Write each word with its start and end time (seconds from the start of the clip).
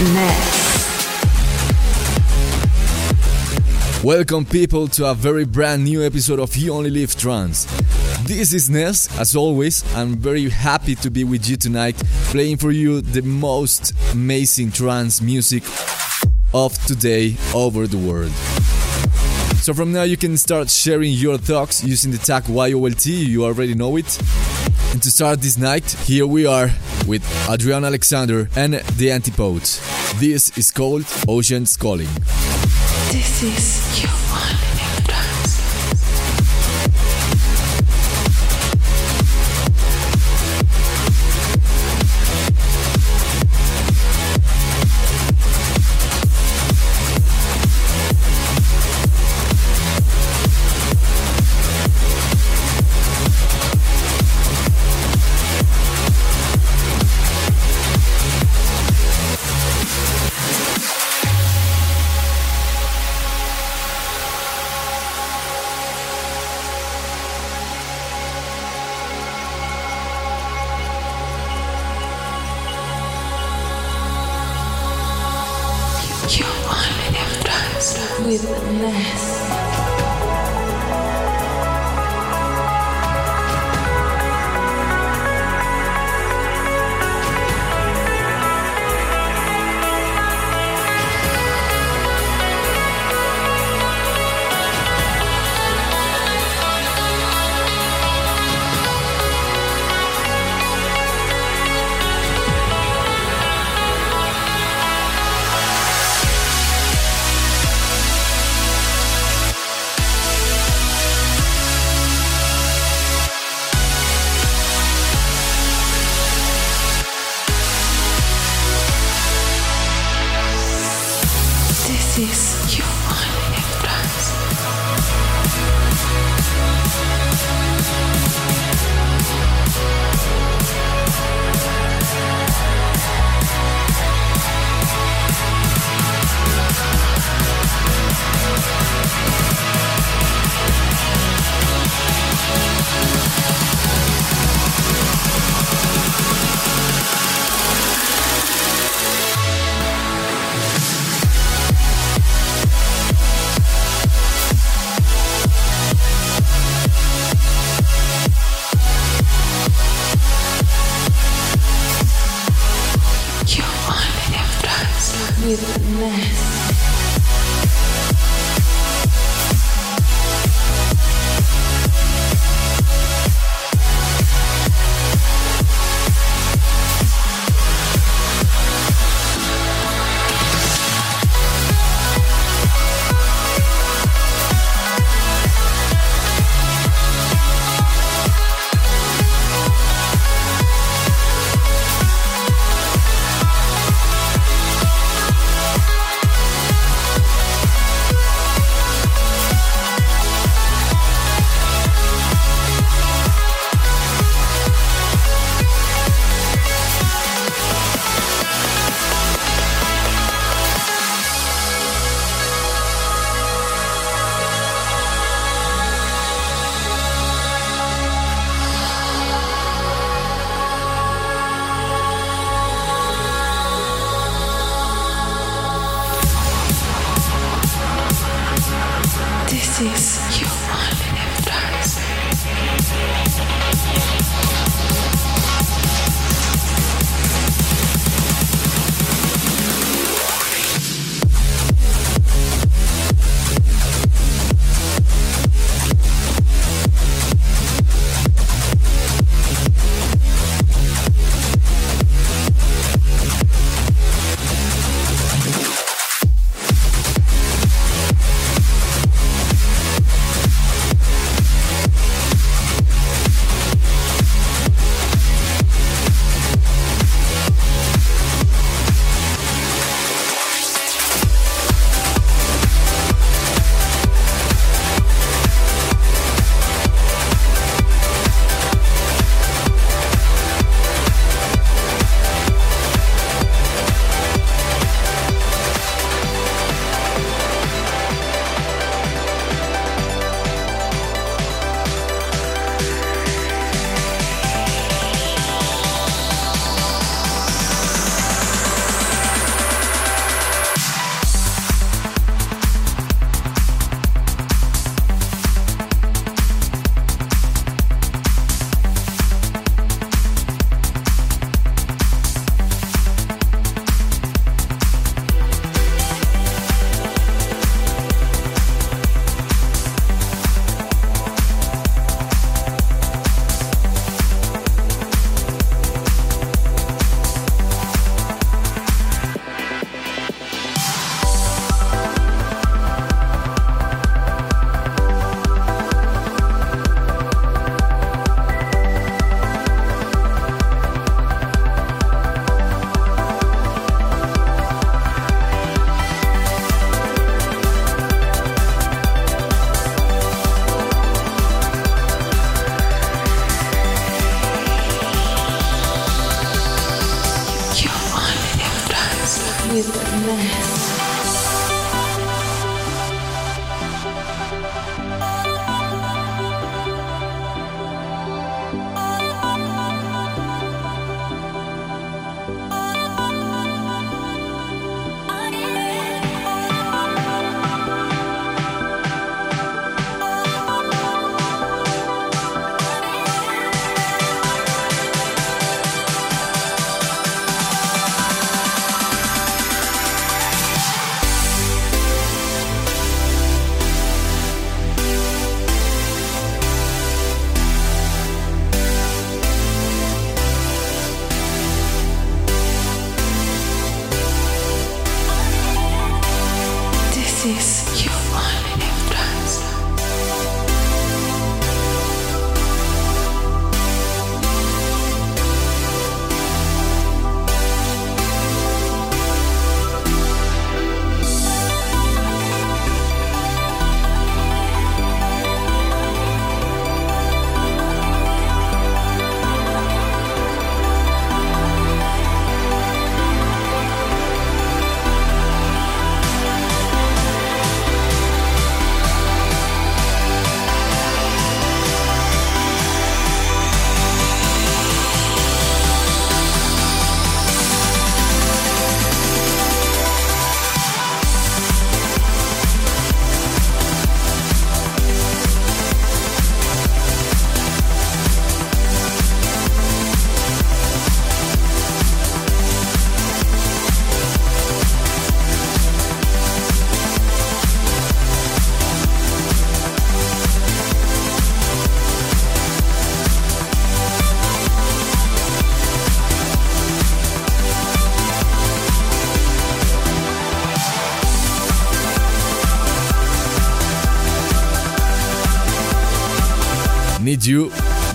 Ness. 0.00 0.80
Welcome, 4.02 4.46
people, 4.46 4.88
to 4.88 5.10
a 5.10 5.14
very 5.14 5.44
brand 5.44 5.84
new 5.84 6.02
episode 6.02 6.40
of 6.40 6.56
You 6.56 6.72
Only 6.72 6.88
Live 6.88 7.16
Trance. 7.16 7.66
This 8.22 8.54
is 8.54 8.70
Ness, 8.70 9.14
as 9.20 9.36
always. 9.36 9.84
I'm 9.94 10.16
very 10.16 10.48
happy 10.48 10.94
to 10.96 11.10
be 11.10 11.22
with 11.22 11.46
you 11.46 11.56
tonight, 11.58 11.96
playing 12.30 12.56
for 12.56 12.70
you 12.70 13.02
the 13.02 13.20
most 13.20 13.92
amazing 14.12 14.72
trance 14.72 15.20
music 15.20 15.64
of 16.54 16.82
today 16.86 17.36
over 17.54 17.86
the 17.86 17.98
world. 17.98 18.32
So 19.60 19.74
from 19.74 19.92
now 19.92 20.04
you 20.04 20.16
can 20.16 20.38
start 20.38 20.70
sharing 20.70 21.12
your 21.12 21.36
thoughts 21.36 21.84
using 21.84 22.10
the 22.10 22.16
tag 22.18 22.44
YOLT, 22.44 23.04
you 23.04 23.44
already 23.44 23.74
know 23.74 23.96
it. 23.96 24.18
And 24.92 25.02
to 25.02 25.10
start 25.10 25.42
this 25.42 25.58
night, 25.58 25.90
here 26.06 26.26
we 26.26 26.46
are 26.46 26.70
with 27.06 27.22
Adrian 27.48 27.84
Alexander 27.84 28.48
and 28.56 28.74
the 28.96 29.10
Antipodes. 29.10 29.80
This 30.20 30.56
is 30.56 30.70
called 30.70 31.04
Ocean's 31.28 31.76
Calling. 31.76 32.08
This 33.10 33.42
is 33.42 34.02
you. 34.02 34.08
with 34.08 34.69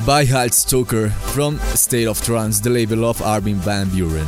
by 0.05 0.23
Halt 0.23 0.53
Stoker 0.53 1.09
from 1.09 1.57
State 1.73 2.07
of 2.07 2.21
Trance, 2.21 2.59
the 2.59 2.69
label 2.69 3.05
of 3.05 3.21
Armin 3.23 3.55
van 3.55 3.87
Buuren. 3.87 4.25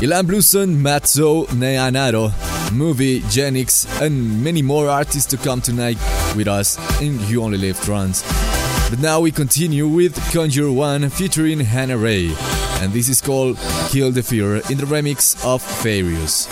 Ilan 0.00 0.26
Bluestone, 0.26 0.74
Matzo, 0.76 1.46
Neanaro, 1.48 2.32
Movie, 2.72 3.20
Genix, 3.22 3.86
and 4.00 4.42
many 4.42 4.62
more 4.62 4.88
artists 4.88 5.28
to 5.30 5.36
come 5.36 5.60
tonight 5.60 5.98
with 6.34 6.48
us 6.48 6.78
in 7.02 7.20
You 7.28 7.42
Only 7.42 7.58
Live 7.58 7.78
Trance. 7.82 8.22
But 8.88 9.00
now 9.00 9.20
we 9.20 9.30
continue 9.30 9.86
with 9.86 10.16
Conjure 10.32 10.72
One 10.72 11.10
featuring 11.10 11.60
Hannah 11.60 11.98
Ray, 11.98 12.34
and 12.80 12.92
this 12.92 13.10
is 13.10 13.20
called 13.20 13.58
Kill 13.90 14.12
the 14.12 14.22
Fear 14.22 14.56
in 14.70 14.78
the 14.78 14.86
remix 14.86 15.36
of 15.44 15.62
Farius. 15.62 16.48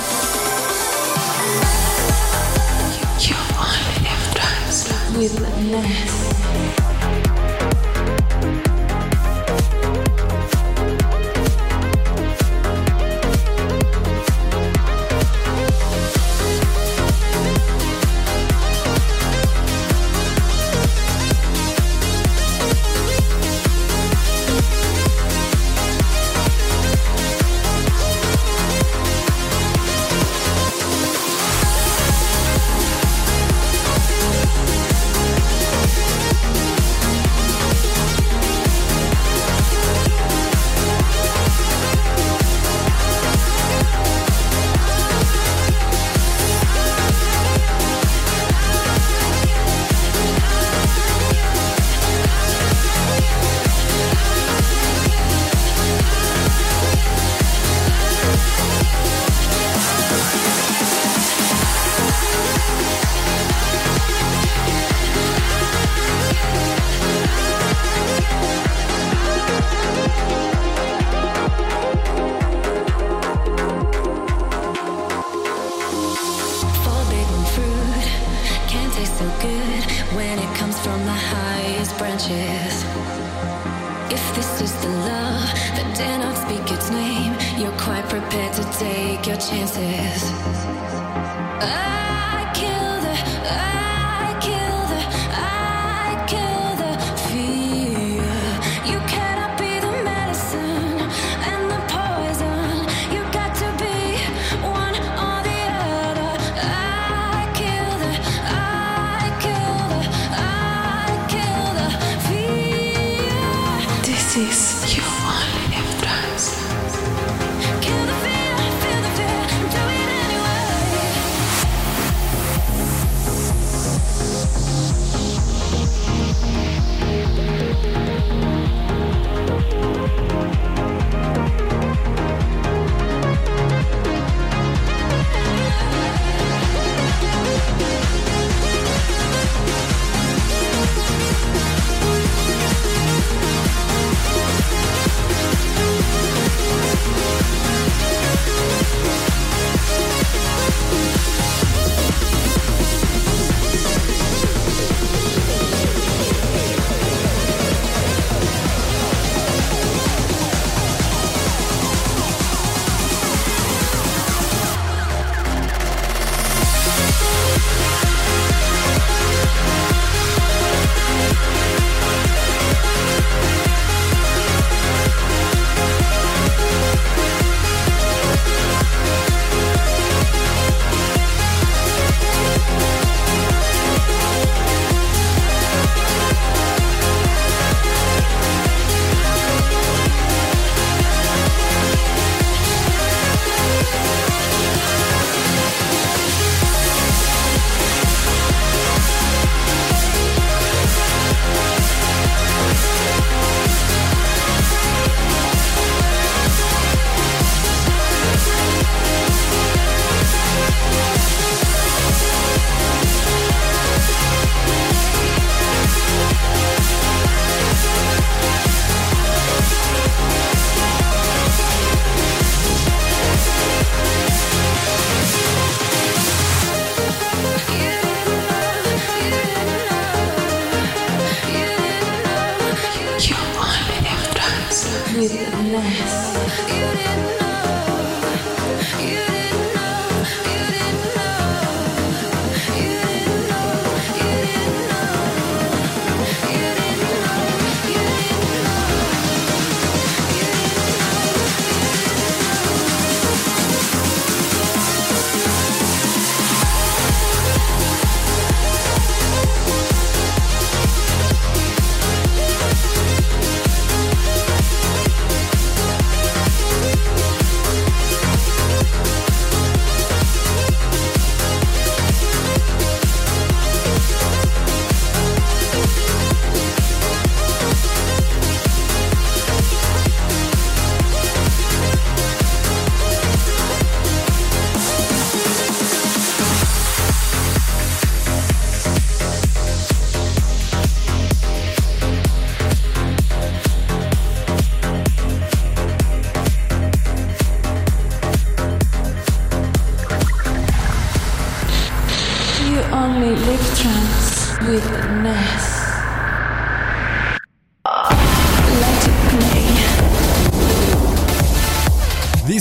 With. 5.16 6.09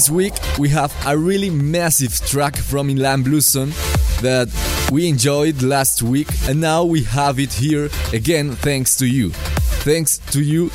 Week 0.10 0.34
we 0.58 0.70
have 0.70 0.94
a 1.06 1.18
really 1.18 1.50
massive 1.50 2.16
track 2.28 2.56
from 2.56 2.90
Ilan 2.90 3.24
Bluestone 3.24 3.70
that 4.22 4.48
we 4.92 5.08
enjoyed 5.08 5.62
last 5.62 6.02
week 6.02 6.28
and 6.48 6.60
now 6.60 6.84
we 6.84 7.04
have 7.04 7.40
it 7.40 7.54
here 7.54 7.90
again 8.14 8.52
thanks 8.52 8.98
to 8.98 9.06
you. 9.06 9.30
Thanks 9.84 10.18
to 10.32 10.42
you 10.42 10.70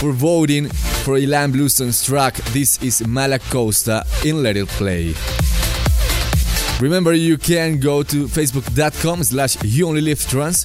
for 0.00 0.12
voting 0.12 0.68
for 0.68 1.14
Ilan 1.14 1.52
Bluestone's 1.52 2.04
track. 2.04 2.34
This 2.52 2.82
is 2.82 3.00
Malacosta 3.02 4.04
in 4.24 4.42
Let 4.42 4.56
It 4.56 4.68
Play. 4.68 5.14
Remember 6.80 7.12
you 7.12 7.38
can 7.38 7.80
go 7.80 8.02
to 8.02 8.26
facebook.com 8.26 9.24
slash 9.24 9.56
you 9.64 9.88
only 9.88 10.00
live 10.00 10.20
trance 10.28 10.64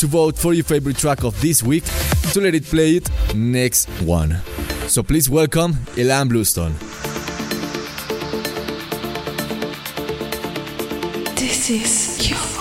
to 0.00 0.06
vote 0.06 0.36
for 0.36 0.52
your 0.54 0.64
favorite 0.64 0.96
track 0.96 1.24
of 1.24 1.40
this 1.40 1.62
week 1.62 1.84
to 2.32 2.40
let 2.40 2.54
it 2.54 2.64
play 2.64 2.96
it 2.96 3.08
next 3.34 3.88
one. 4.02 4.40
So 4.88 5.02
please 5.02 5.30
welcome 5.30 5.74
Ilan 5.96 6.28
Bluestone. 6.28 6.74
This 11.66 12.20
is 12.20 12.28
you 12.28 12.53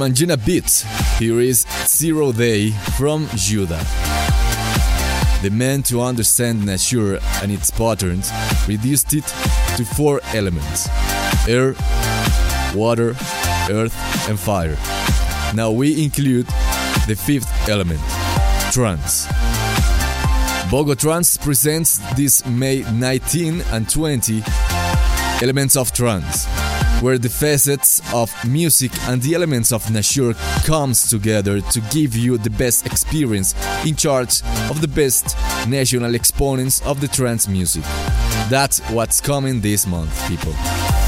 From 0.00 0.12
Anjunabeats, 0.12 1.18
here 1.18 1.40
is 1.40 1.66
Zero 1.84 2.32
Day 2.32 2.70
from 2.96 3.28
Judah. 3.34 3.84
The 5.42 5.50
man 5.52 5.82
to 5.82 6.00
understand 6.00 6.64
nature 6.64 7.20
and 7.42 7.52
its 7.52 7.70
patterns 7.70 8.32
reduced 8.66 9.12
it 9.12 9.26
to 9.76 9.84
four 9.84 10.22
elements 10.32 10.88
air, 11.46 11.74
water, 12.74 13.10
earth, 13.68 13.94
and 14.26 14.40
fire. 14.40 14.78
Now 15.54 15.70
we 15.70 16.02
include 16.02 16.46
the 17.06 17.14
fifth 17.14 17.68
element 17.68 18.00
trance. 18.72 19.26
Bogo 20.70 20.98
Trance 20.98 21.36
presents 21.36 21.98
this 22.16 22.46
May 22.46 22.90
19 22.90 23.60
and 23.70 23.86
20 23.86 24.42
Elements 25.42 25.76
of 25.76 25.92
Trance, 25.92 26.46
where 27.00 27.18
the 27.18 27.28
facets 27.28 28.00
of 28.14 28.32
music 28.46 28.92
and 29.08 29.22
the 29.22 29.34
elements 29.34 29.72
of 29.72 29.90
nature 29.90 30.34
comes 30.64 31.08
together 31.08 31.60
to 31.60 31.80
give 31.90 32.14
you 32.14 32.38
the 32.38 32.50
best 32.50 32.86
experience 32.86 33.54
in 33.86 33.96
charge 33.96 34.42
of 34.70 34.80
the 34.80 34.88
best 34.88 35.36
national 35.66 36.14
exponents 36.14 36.80
of 36.82 37.00
the 37.00 37.08
trance 37.08 37.48
music. 37.48 37.82
That's 38.48 38.80
what's 38.90 39.20
coming 39.20 39.60
this 39.60 39.86
month, 39.86 40.12
people. 40.28 40.52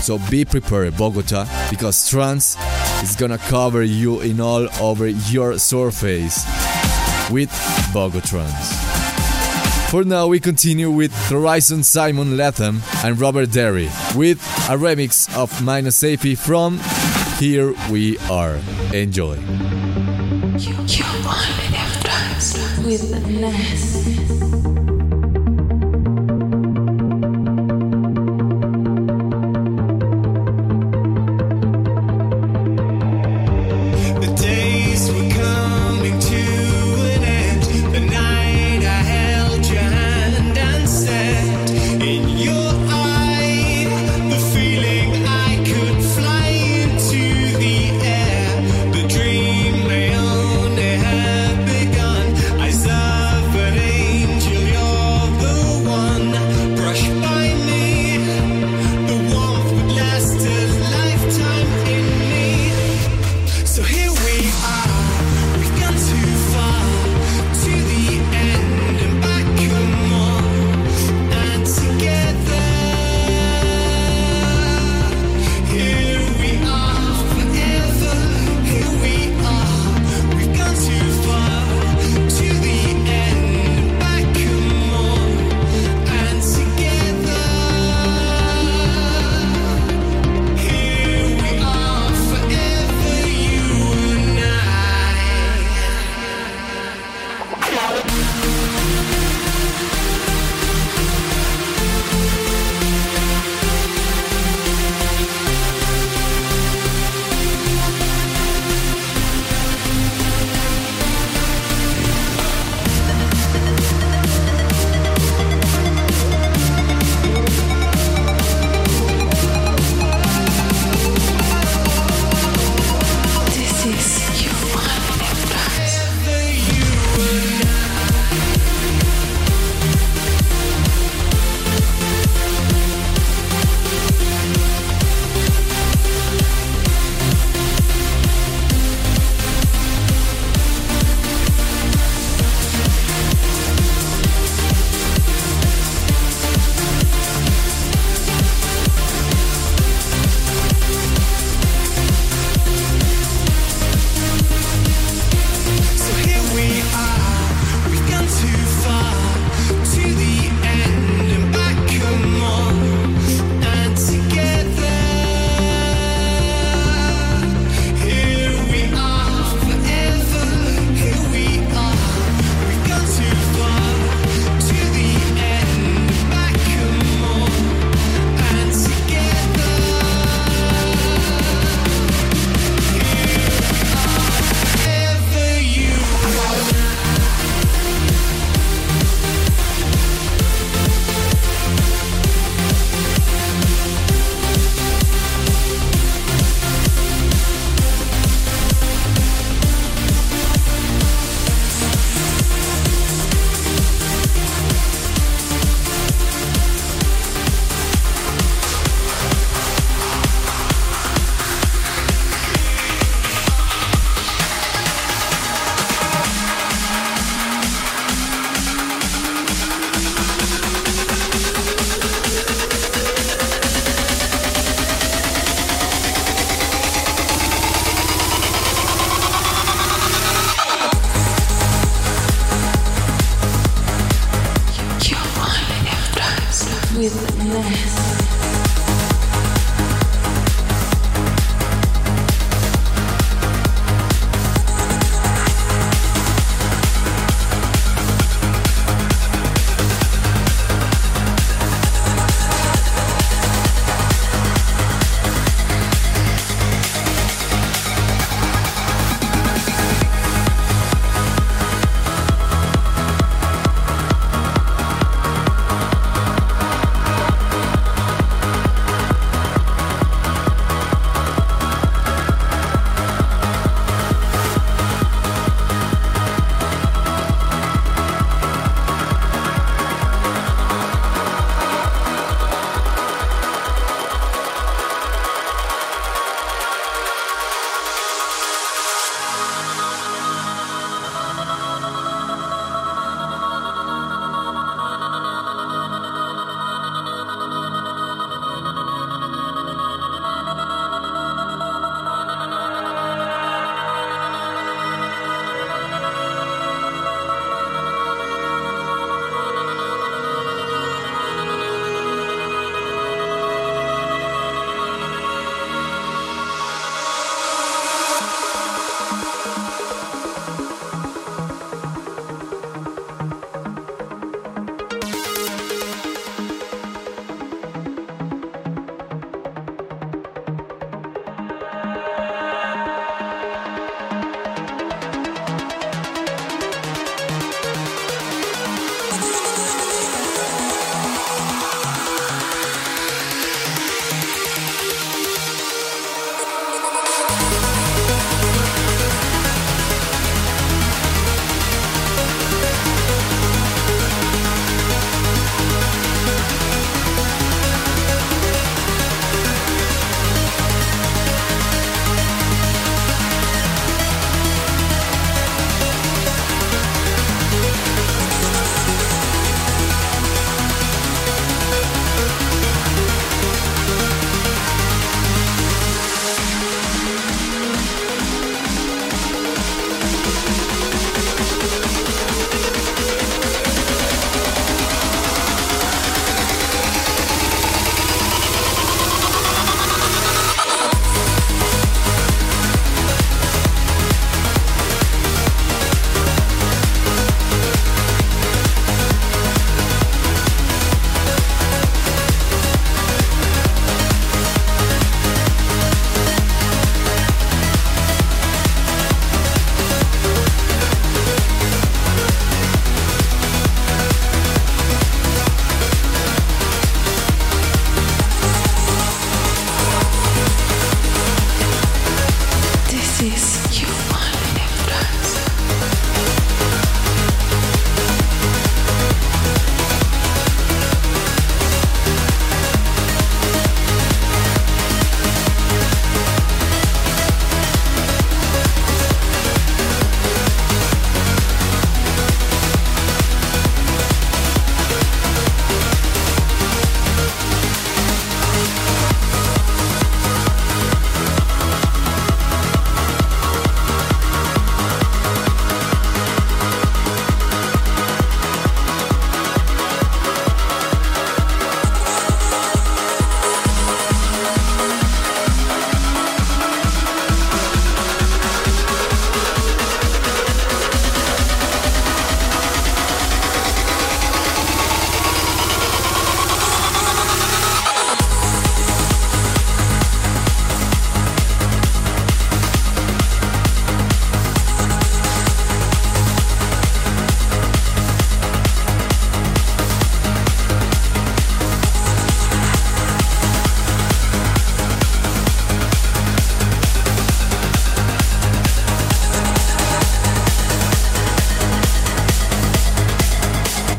So 0.02 0.18
be 0.30 0.44
prepared, 0.44 0.96
Bogota, 0.96 1.46
because 1.70 2.08
trance 2.08 2.56
is 3.02 3.14
gonna 3.16 3.38
cover 3.38 3.82
you 3.82 4.20
in 4.20 4.40
all 4.40 4.68
over 4.80 5.06
your 5.06 5.58
surface 5.58 6.44
with 7.30 7.50
Bogotrans. 7.92 8.81
For 9.92 10.04
now, 10.04 10.26
we 10.26 10.40
continue 10.40 10.90
with 10.90 11.12
Horizon 11.28 11.82
Simon 11.82 12.38
Latham 12.38 12.80
and 13.04 13.20
Robert 13.20 13.50
Derry 13.50 13.90
with 14.16 14.40
a 14.70 14.74
remix 14.78 15.28
of 15.36 15.62
Minus 15.62 16.02
AP 16.02 16.38
from 16.38 16.80
Here 17.38 17.74
We 17.90 18.16
Are. 18.30 18.58
Enjoy. 18.94 19.34
You, 20.56 20.72
you 20.88 21.04
with 22.86 23.26
Ness. 23.28 23.81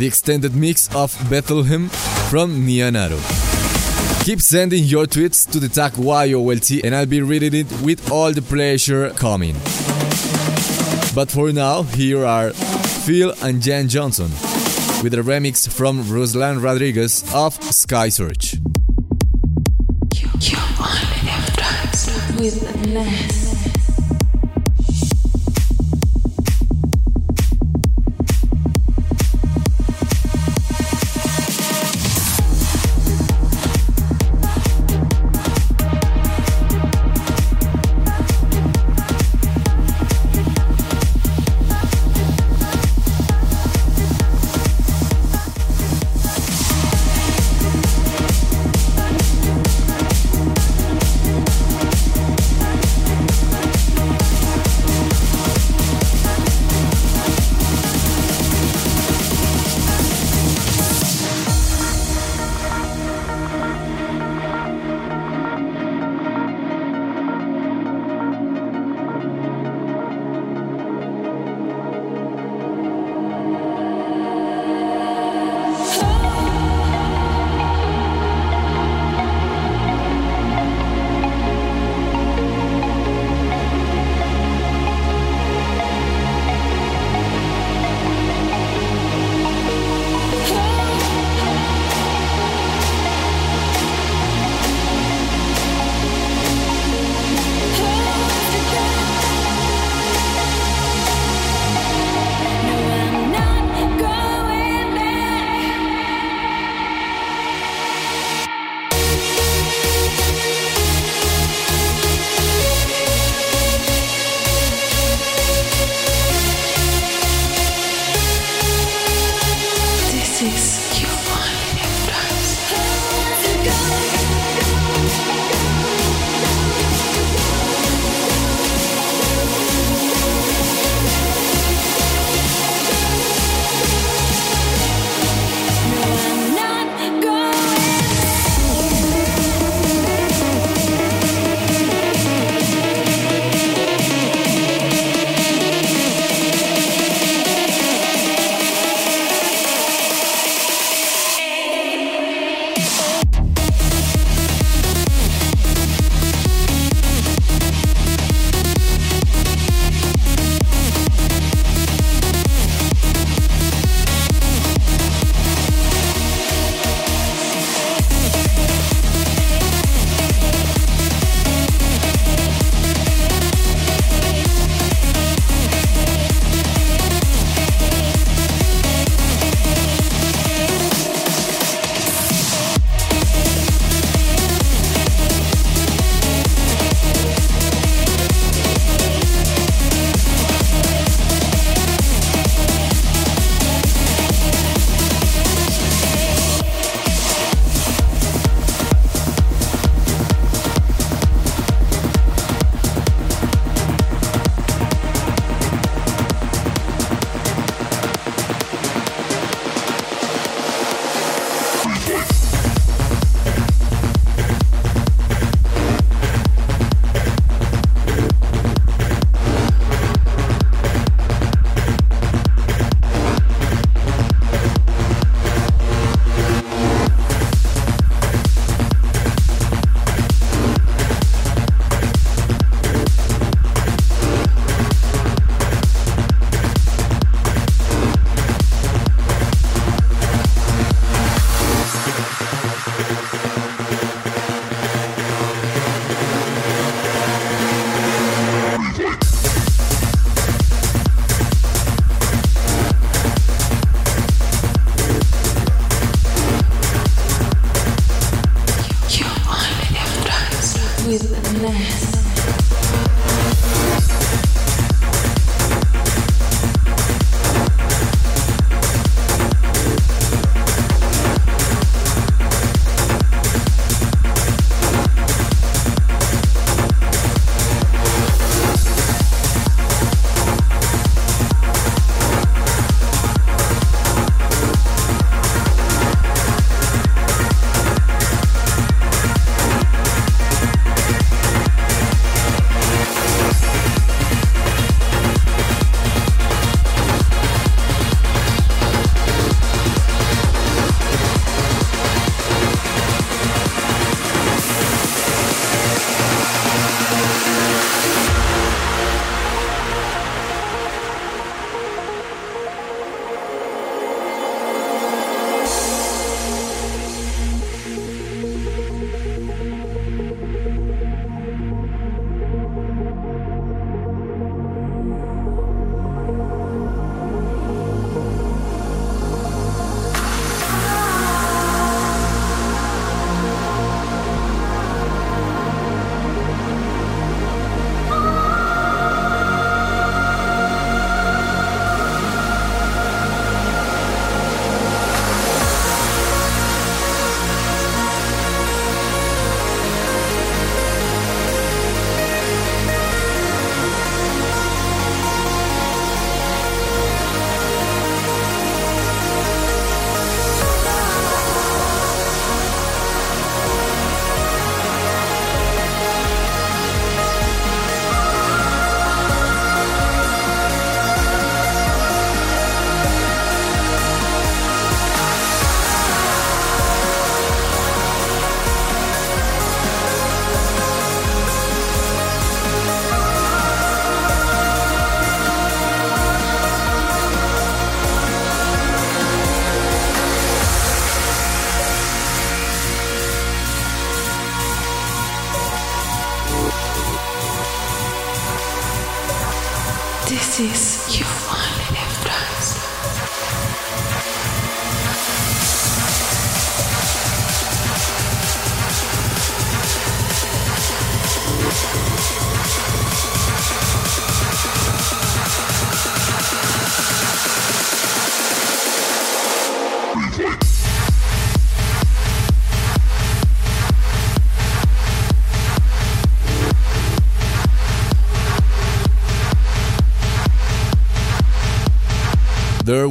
The 0.04 0.08
extended 0.08 0.54
mix 0.54 0.94
of 0.94 1.18
Bethlehem 1.30 1.88
from 2.30 2.68
Nianaro. 2.68 3.18
Keep 4.26 4.42
sending 4.42 4.84
your 4.84 5.06
tweets 5.06 5.50
to 5.50 5.62
the 5.62 5.70
tag 5.70 5.94
YOLT 5.94 6.84
and 6.84 6.94
I'll 6.94 7.06
be 7.06 7.22
reading 7.22 7.54
it 7.54 7.72
with 7.82 8.12
all 8.12 8.34
the 8.34 8.42
pleasure 8.42 9.12
coming. 9.12 9.54
But 11.16 11.32
for 11.32 11.54
now, 11.54 11.84
here 11.84 12.26
are 12.26 12.52
Phil 12.52 13.34
and 13.42 13.62
Jan 13.62 13.88
Johnson 13.88 14.30
with 15.04 15.14
a 15.14 15.24
remix 15.24 15.70
from 15.72 16.04
Ruslan 16.04 16.60
Radriges 16.60 17.24
of 17.34 17.54
Sky 17.74 18.10
Search. 18.10 18.56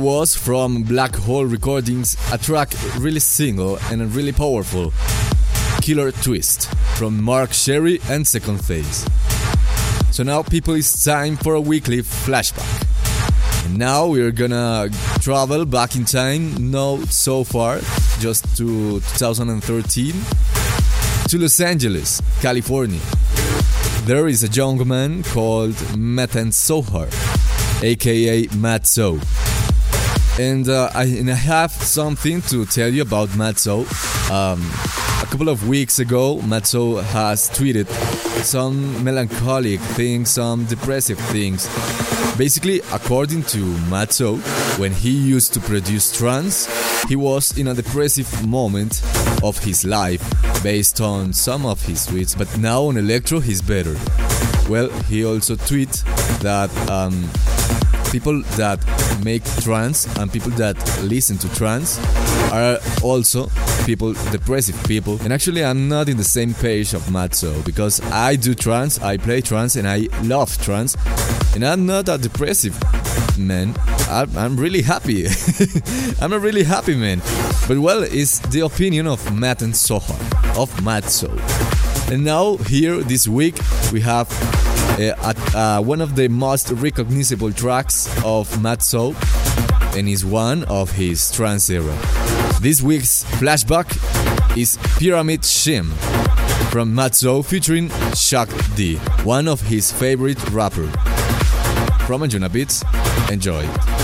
Was 0.02 0.34
from 0.34 0.82
Black 0.82 1.14
Hole 1.14 1.44
Recordings 1.44 2.16
a 2.32 2.36
track 2.36 2.74
really 2.98 3.20
single 3.20 3.78
and 3.88 4.12
really 4.12 4.32
powerful 4.32 4.92
Killer 5.80 6.10
Twist 6.10 6.68
from 6.98 7.22
Mark 7.22 7.52
Sherry 7.52 8.00
and 8.10 8.26
Second 8.26 8.64
Phase. 8.64 9.06
So 10.10 10.24
now, 10.24 10.42
people, 10.42 10.74
it's 10.74 11.04
time 11.04 11.36
for 11.36 11.54
a 11.54 11.60
weekly 11.60 11.98
flashback. 12.02 12.66
And 13.64 13.78
now 13.78 14.08
we're 14.08 14.32
gonna 14.32 14.88
travel 15.20 15.64
back 15.64 15.94
in 15.94 16.04
time, 16.04 16.72
not 16.72 17.06
so 17.12 17.44
far, 17.44 17.78
just 18.18 18.56
to 18.56 18.98
2013, 18.98 20.14
to 21.28 21.38
Los 21.38 21.60
Angeles, 21.60 22.20
California. 22.40 23.00
There 24.06 24.26
is 24.26 24.42
a 24.42 24.48
young 24.48 24.86
man 24.88 25.22
called 25.22 25.76
Matan 25.96 26.50
Zohar, 26.50 27.06
aka 27.82 28.48
Matt 28.56 28.88
Zo. 28.88 29.20
And, 30.38 30.68
uh, 30.68 30.90
I, 30.94 31.04
and 31.04 31.30
I 31.30 31.34
have 31.34 31.70
something 31.70 32.40
to 32.42 32.64
tell 32.64 32.88
you 32.88 33.02
about 33.02 33.36
Matt 33.36 33.58
Zo. 33.58 33.80
Um, 34.30 34.62
a 35.22 35.26
couple 35.26 35.50
of 35.50 35.68
weeks 35.68 35.98
ago, 35.98 36.40
Matt 36.42 36.66
Zo 36.66 36.96
has 36.96 37.50
tweeted 37.50 37.86
some 38.42 39.04
melancholic 39.04 39.78
things, 39.80 40.30
some 40.30 40.64
depressive 40.64 41.18
things. 41.18 41.68
Basically, 42.38 42.80
according 42.92 43.42
to 43.44 43.58
Matt 43.90 44.14
Zo, 44.14 44.36
when 44.78 44.92
he 44.92 45.10
used 45.10 45.52
to 45.54 45.60
produce 45.60 46.16
trance, 46.16 46.66
he 47.08 47.14
was 47.14 47.58
in 47.58 47.68
a 47.68 47.74
depressive 47.74 48.46
moment 48.46 49.02
of 49.42 49.58
his 49.58 49.84
life 49.84 50.22
based 50.62 51.00
on 51.02 51.34
some 51.34 51.66
of 51.66 51.84
his 51.84 52.06
tweets, 52.06 52.36
but 52.36 52.56
now 52.58 52.84
on 52.84 52.96
electro 52.96 53.38
he's 53.38 53.60
better. 53.60 53.96
Well, 54.68 54.88
he 55.02 55.26
also 55.26 55.56
tweets 55.56 56.04
that 56.40 56.70
um, 56.90 57.28
people 58.12 58.42
that 58.56 58.78
make 59.24 59.42
trance 59.62 60.06
and 60.18 60.30
people 60.30 60.50
that 60.52 60.76
listen 61.02 61.38
to 61.38 61.48
trance 61.54 61.98
are 62.52 62.78
also 63.02 63.48
people 63.86 64.12
depressive 64.30 64.80
people. 64.84 65.18
And 65.22 65.32
actually 65.32 65.64
i'm 65.64 65.88
not 65.88 66.08
in 66.08 66.16
the 66.18 66.24
same 66.24 66.52
page 66.54 66.92
of 66.94 67.10
matt 67.10 67.34
zo 67.34 67.60
because 67.62 68.00
i 68.12 68.36
do 68.36 68.54
trance 68.54 69.00
i 69.00 69.16
play 69.16 69.40
trance 69.40 69.76
and 69.76 69.88
i 69.88 70.08
love 70.22 70.50
trance 70.62 70.96
and 71.54 71.64
i'm 71.64 71.86
not 71.86 72.08
a 72.08 72.18
depressive 72.18 72.78
man. 73.38 73.74
I'm, 74.08 74.56
really 74.56 74.82
happy. 74.82 75.26
I'm 76.20 76.32
a 76.32 76.38
really 76.38 76.64
happy 76.64 76.94
man. 76.94 77.20
But 77.66 77.78
well 77.78 78.02
it's 78.02 78.40
the 78.40 78.60
opinion 78.60 79.06
of 79.06 79.20
matt 79.34 79.62
and 79.62 79.72
soha 79.72 80.16
of 80.60 80.82
matt 80.82 81.04
zo. 81.04 81.30
And 82.12 82.24
now 82.24 82.56
here 82.56 82.96
this 83.02 83.26
week 83.26 83.56
we 83.92 84.00
have 84.00 84.28
at, 85.00 85.54
uh, 85.54 85.80
one 85.80 86.00
of 86.00 86.16
the 86.16 86.28
most 86.28 86.70
recognizable 86.70 87.52
tracks 87.52 88.08
of 88.24 88.60
Matt 88.62 88.82
Zo 88.82 89.14
and 89.94 90.08
is 90.08 90.24
one 90.24 90.64
of 90.64 90.90
his 90.92 91.30
trance 91.32 91.70
era. 91.70 91.96
This 92.60 92.82
week's 92.82 93.24
flashback 93.40 93.88
is 94.56 94.78
Pyramid 94.98 95.42
Shim 95.42 95.92
from 96.70 96.94
Matt 96.94 97.14
Zo 97.14 97.42
featuring 97.42 97.88
Shaq 98.14 98.48
D, 98.76 98.96
one 99.24 99.48
of 99.48 99.60
his 99.60 99.92
favorite 99.92 100.42
rapper. 100.50 100.86
From 102.06 102.22
Anjunabeats, 102.22 102.82
enjoy. 103.30 104.01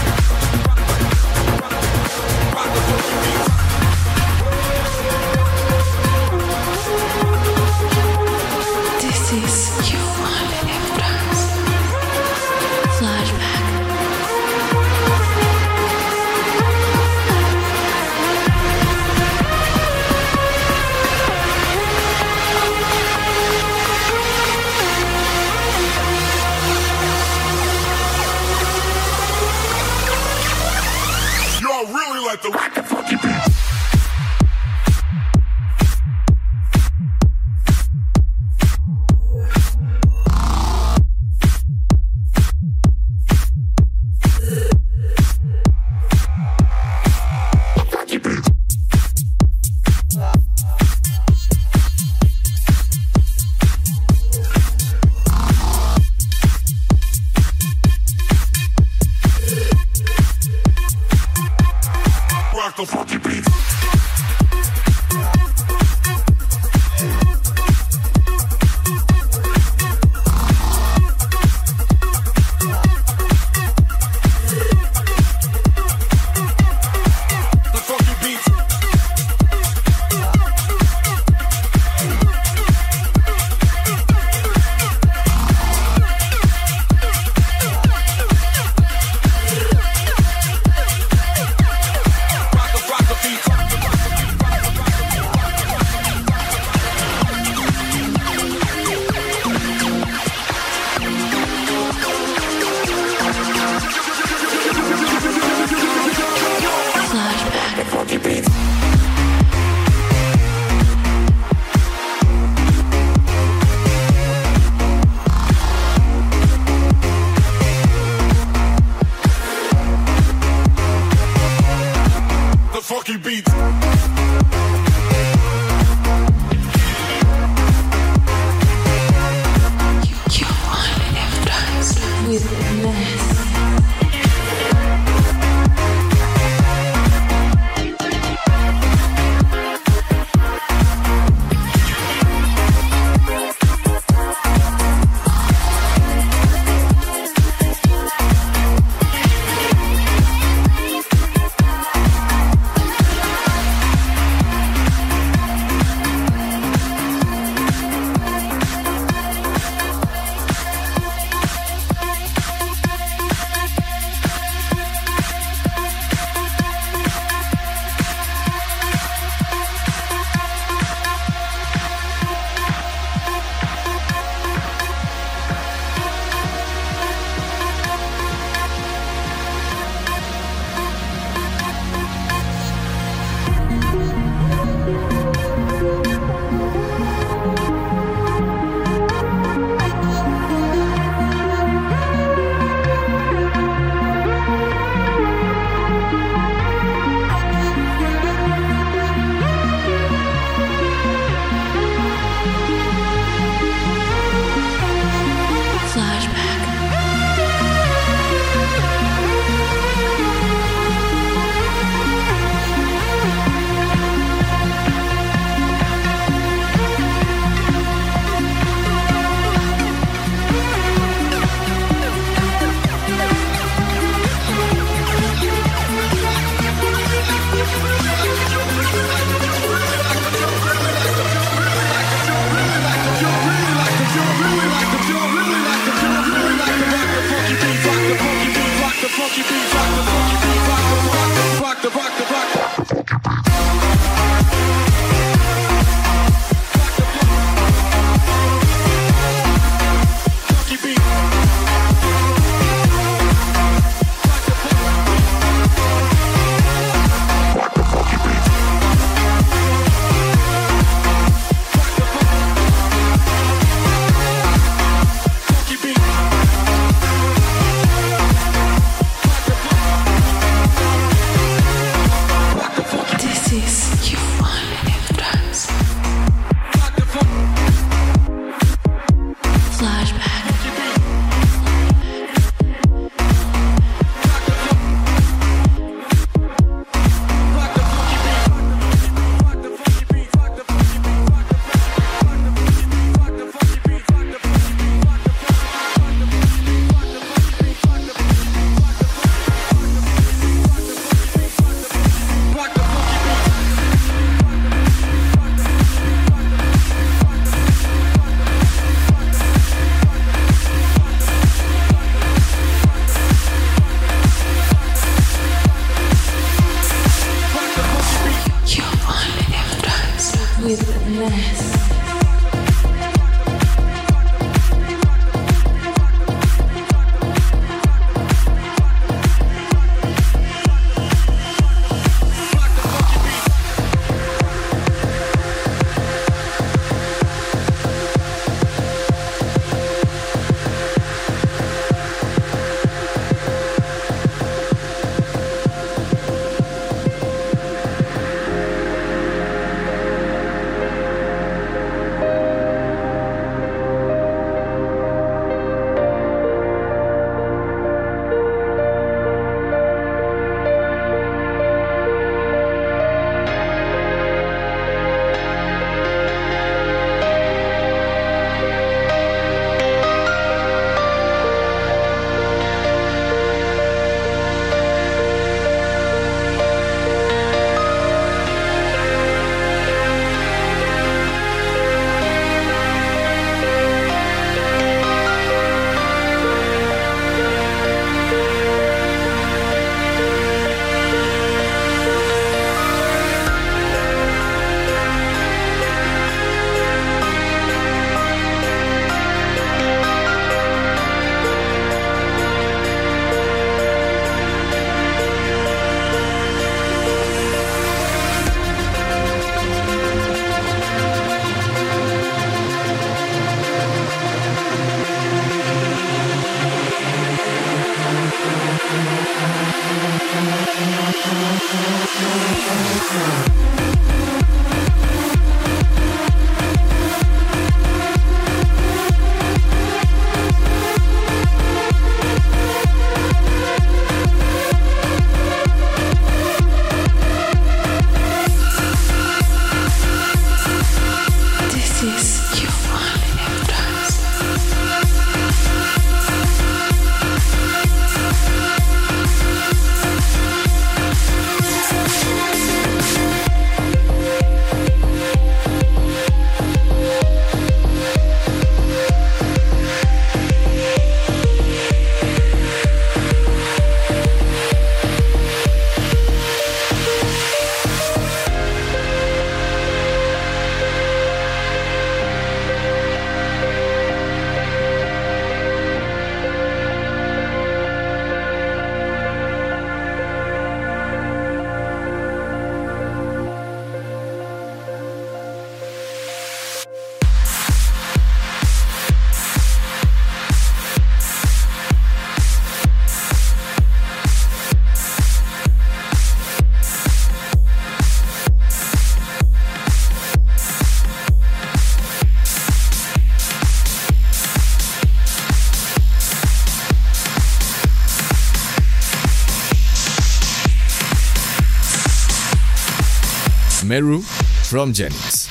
Meru 513.88 514.20
from 514.20 514.92
Jennings. 514.92 515.48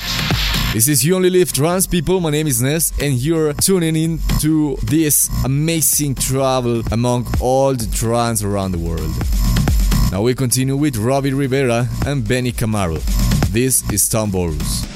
This 0.72 0.86
is 0.86 1.04
You 1.04 1.16
Only 1.16 1.28
Live 1.28 1.52
Trance 1.52 1.88
People. 1.88 2.20
My 2.20 2.30
name 2.30 2.46
is 2.46 2.62
Ness, 2.62 2.92
and 3.00 3.14
you're 3.14 3.52
tuning 3.54 3.96
in 3.96 4.20
to 4.40 4.76
this 4.84 5.28
amazing 5.44 6.14
travel 6.14 6.82
among 6.92 7.26
all 7.40 7.74
the 7.74 7.86
trans 7.92 8.44
around 8.44 8.72
the 8.72 8.78
world. 8.78 9.12
Now 10.12 10.22
we 10.22 10.36
continue 10.36 10.76
with 10.76 10.96
Robbie 10.96 11.32
Rivera 11.32 11.88
and 12.06 12.26
Benny 12.26 12.52
Camaro. 12.52 13.02
This 13.50 13.82
is 13.90 14.08
Tom 14.08 14.30
Borus. 14.30 14.87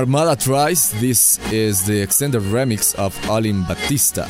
Armada 0.00 0.34
Trice, 0.34 0.92
this 0.98 1.38
is 1.52 1.84
the 1.84 2.00
extended 2.00 2.40
remix 2.40 2.94
of 2.94 3.14
Alim 3.28 3.64
Batista 3.64 4.22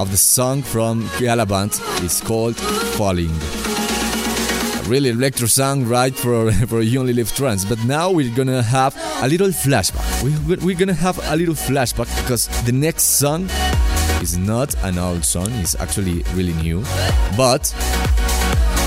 of 0.00 0.10
the 0.10 0.16
song 0.16 0.62
from 0.62 1.04
Galabant. 1.20 1.78
It's 2.04 2.20
called 2.20 2.56
Falling. 2.56 3.30
A 3.30 4.88
really 4.88 5.10
electro 5.10 5.46
song, 5.46 5.84
right, 5.84 6.12
for, 6.12 6.50
for 6.66 6.82
You 6.82 6.98
Only 6.98 7.12
Live 7.12 7.32
Trance. 7.36 7.64
But 7.64 7.78
now 7.84 8.10
we're 8.10 8.34
gonna 8.34 8.64
have 8.64 8.96
a 9.22 9.28
little 9.28 9.50
flashback. 9.50 10.24
We, 10.24 10.56
we're 10.56 10.76
gonna 10.76 10.92
have 10.92 11.20
a 11.30 11.36
little 11.36 11.54
flashback 11.54 12.08
because 12.22 12.48
the 12.64 12.72
next 12.72 13.04
song 13.04 13.48
is 14.20 14.36
not 14.36 14.74
an 14.82 14.98
old 14.98 15.24
song, 15.24 15.52
it's 15.52 15.76
actually 15.76 16.24
really 16.34 16.54
new. 16.54 16.82
But 17.36 17.72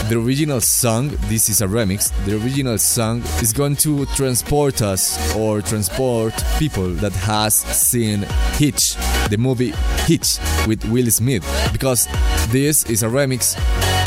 the 0.10 0.20
original 0.20 0.60
song, 0.60 1.10
this 1.28 1.49
is 1.49 1.62
a 1.62 1.68
remix, 1.68 2.12
the 2.26 2.36
original 2.36 2.78
song 2.78 3.22
is 3.41 3.54
going 3.54 3.76
to 3.78 4.06
transport 4.08 4.82
us 4.82 5.36
or 5.36 5.62
transport 5.62 6.34
people 6.58 6.89
that 6.95 7.14
has 7.14 7.56
seen 7.56 8.22
Hitch, 8.54 8.95
the 9.30 9.38
movie 9.38 9.74
Hitch 10.06 10.39
with 10.68 10.84
Will 10.86 11.10
Smith, 11.10 11.43
because 11.72 12.08
this 12.49 12.84
is 12.89 13.04
a 13.04 13.08
remix 13.08 13.58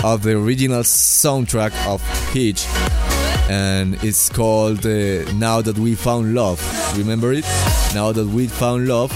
of 0.04 0.22
the 0.22 0.36
original 0.36 0.82
soundtrack 0.82 1.72
of 1.86 2.02
Hitch 2.32 2.66
and 3.48 3.94
it's 4.04 4.28
called 4.28 4.84
uh, 4.84 5.30
Now 5.34 5.62
That 5.62 5.78
We 5.78 5.94
Found 5.94 6.34
Love. 6.34 6.60
Remember 6.98 7.32
it? 7.32 7.44
Now 7.94 8.12
That 8.12 8.26
We 8.26 8.48
Found 8.48 8.88
Love 8.88 9.12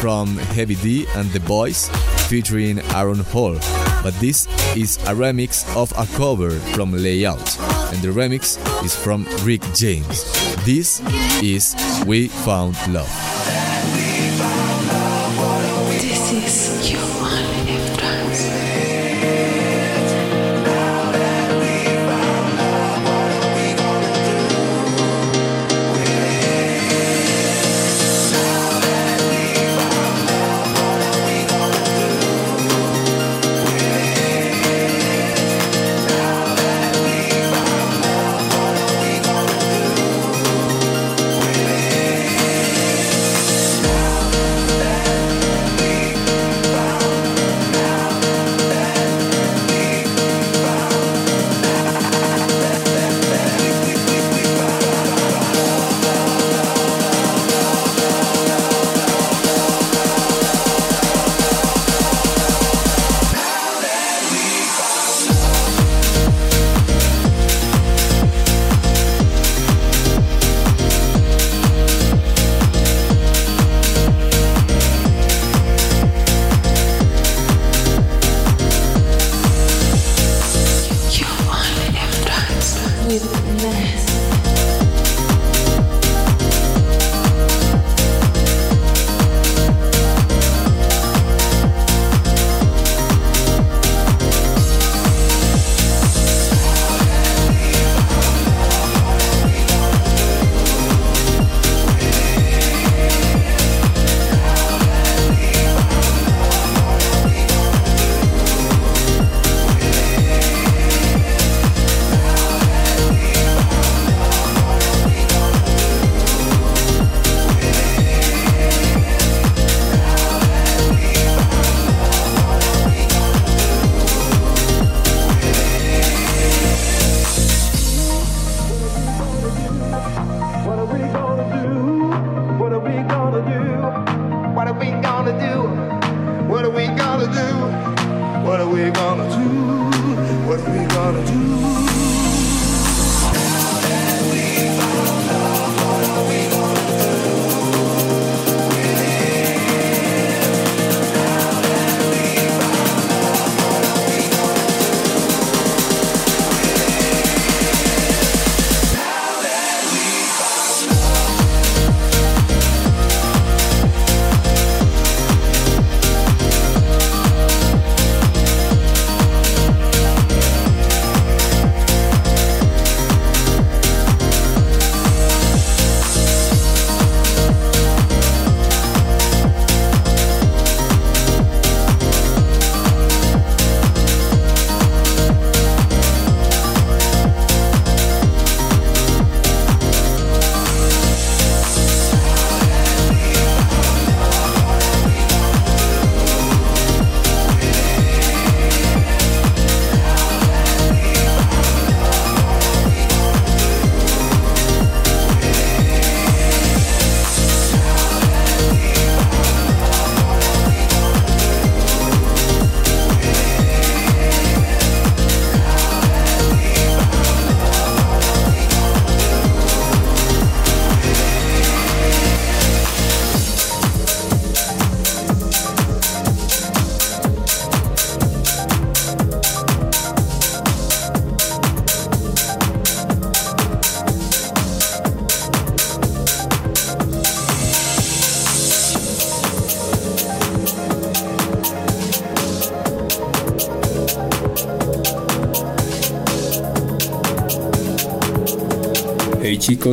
from 0.00 0.36
Heavy 0.36 0.76
D 0.76 1.06
and 1.16 1.30
The 1.30 1.40
Boyz 1.40 1.90
featuring 2.28 2.78
Aaron 2.94 3.18
Hall. 3.18 3.58
But 4.02 4.14
this 4.20 4.46
is 4.76 4.96
a 5.08 5.14
remix 5.14 5.64
of 5.76 5.92
a 5.92 6.06
cover 6.16 6.50
from 6.74 6.92
Layout, 6.92 7.58
and 7.92 8.02
the 8.02 8.08
remix 8.08 8.58
is 8.84 8.94
from 8.94 9.26
Rick 9.42 9.62
James. 9.74 10.24
This 10.64 11.00
is 11.42 11.74
We 12.06 12.28
Found 12.28 12.76
Love. 12.92 13.41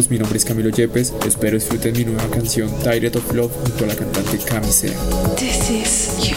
Mi 0.10 0.20
nombre 0.20 0.38
es 0.38 0.46
Camilo 0.46 0.70
Yepes, 0.70 1.14
espero 1.26 1.56
disfruten 1.56 1.98
mi 1.98 2.06
nueva 2.06 2.30
canción 2.30 2.70
Tired 2.84 3.16
of 3.16 3.34
Love 3.34 3.52
junto 3.64 3.86
a 3.86 3.88
la 3.88 3.96
cantante 3.96 4.38
Cami 4.38 4.72
Sea. 4.72 4.94
This 5.36 5.70
is 5.72 6.30
you 6.30 6.36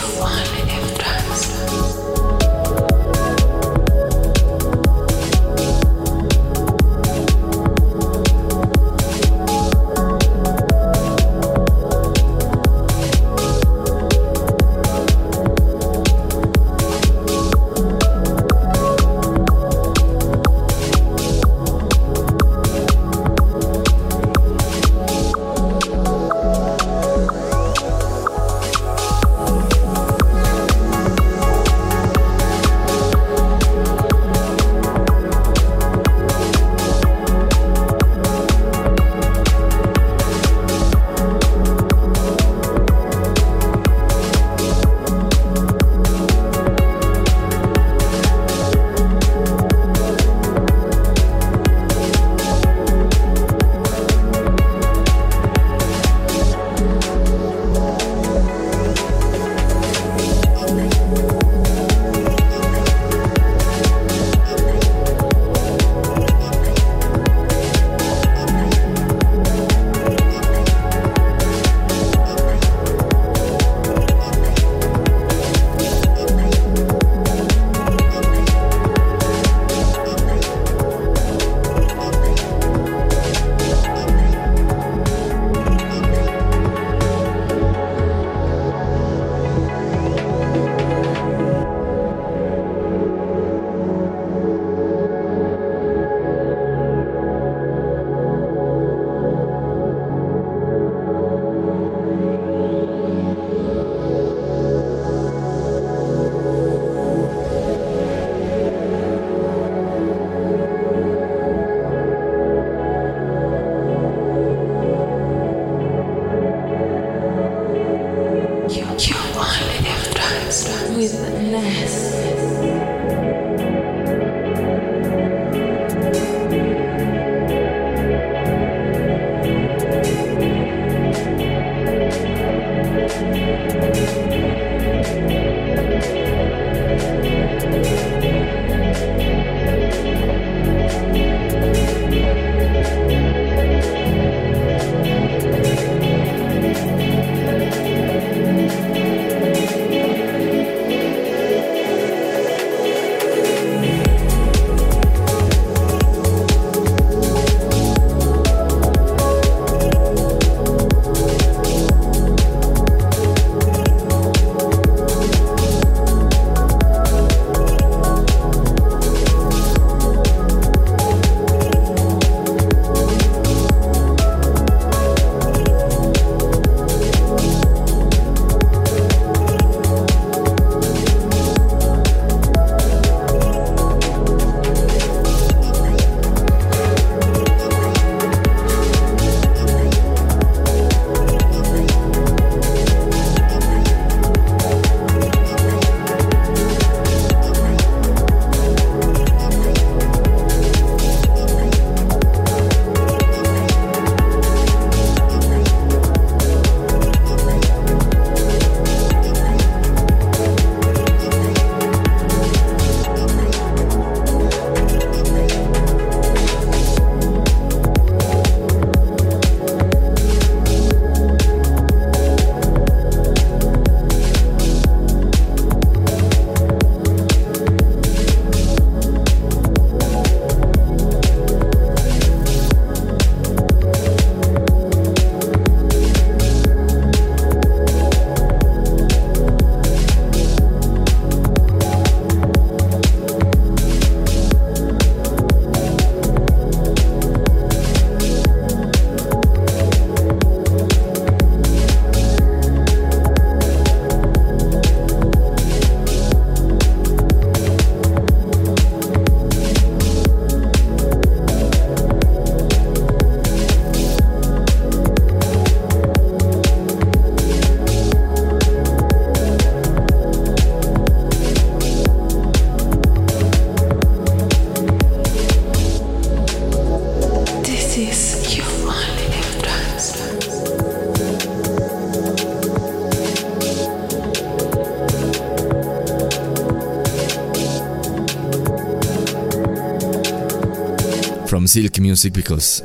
Silk 291.73 292.01
Music 292.01 292.35
because, 292.35 292.83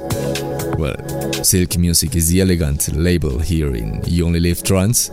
well, 0.77 0.95
Silk 1.43 1.77
Music 1.77 2.15
is 2.15 2.29
the 2.29 2.39
elegant 2.39 2.95
label 2.95 3.38
here 3.38 3.75
in 3.75 4.01
You 4.05 4.25
Only 4.27 4.39
Live 4.39 4.63
Trance. 4.63 5.09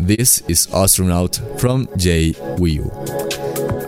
This 0.00 0.42
is 0.48 0.66
Astronaut 0.74 1.36
from 1.58 1.88
J 1.96 2.32
Wii 2.58 2.80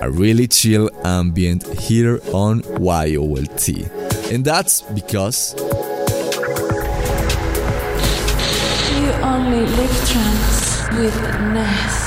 A 0.00 0.08
really 0.08 0.46
chill 0.46 0.88
ambient 1.04 1.66
here 1.80 2.20
on 2.32 2.62
YOLT. 2.78 3.68
And 4.30 4.44
that's 4.44 4.82
because 4.82 5.56
You 8.94 9.10
only 9.26 9.66
live 9.66 10.08
trance 10.08 10.88
with 10.92 11.16
Ness. 11.52 11.99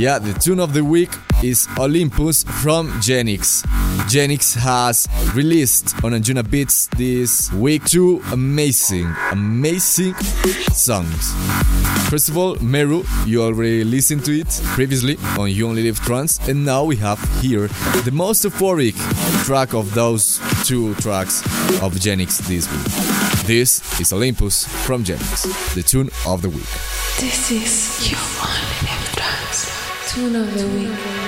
Yeah, 0.00 0.18
the 0.18 0.32
tune 0.32 0.60
of 0.60 0.72
the 0.72 0.82
week 0.82 1.10
is 1.42 1.68
Olympus 1.78 2.42
from 2.42 2.88
Genix. 3.02 3.62
Genix 4.08 4.56
has 4.56 5.06
released 5.34 5.94
on 6.02 6.12
Anjunabeats 6.12 6.88
this 6.96 7.52
week 7.52 7.84
two 7.84 8.22
amazing, 8.32 9.14
amazing 9.30 10.14
songs. 10.72 11.34
First 12.08 12.30
of 12.30 12.38
all, 12.38 12.54
Meru, 12.62 13.04
you 13.26 13.42
already 13.42 13.84
listened 13.84 14.24
to 14.24 14.40
it 14.40 14.48
previously 14.68 15.18
on 15.38 15.50
You 15.50 15.68
Only 15.68 15.82
Live 15.82 16.00
Trance, 16.00 16.48
and 16.48 16.64
now 16.64 16.82
we 16.82 16.96
have 16.96 17.20
here 17.42 17.68
the 18.02 18.10
most 18.10 18.42
euphoric 18.42 18.96
track 19.44 19.74
of 19.74 19.92
those 19.92 20.40
two 20.64 20.94
tracks 20.94 21.42
of 21.82 21.92
Genix 22.00 22.38
this 22.48 22.72
week. 22.72 23.46
This 23.46 24.00
is 24.00 24.14
Olympus 24.14 24.66
from 24.86 25.04
Genix, 25.04 25.74
the 25.74 25.82
tune 25.82 26.08
of 26.26 26.40
the 26.40 26.48
week. 26.48 26.70
This 27.18 27.50
is 27.50 28.10
You. 28.10 28.69
Tune 30.12 30.34
of 30.34 30.52
the 30.54 30.66
week. 30.66 31.19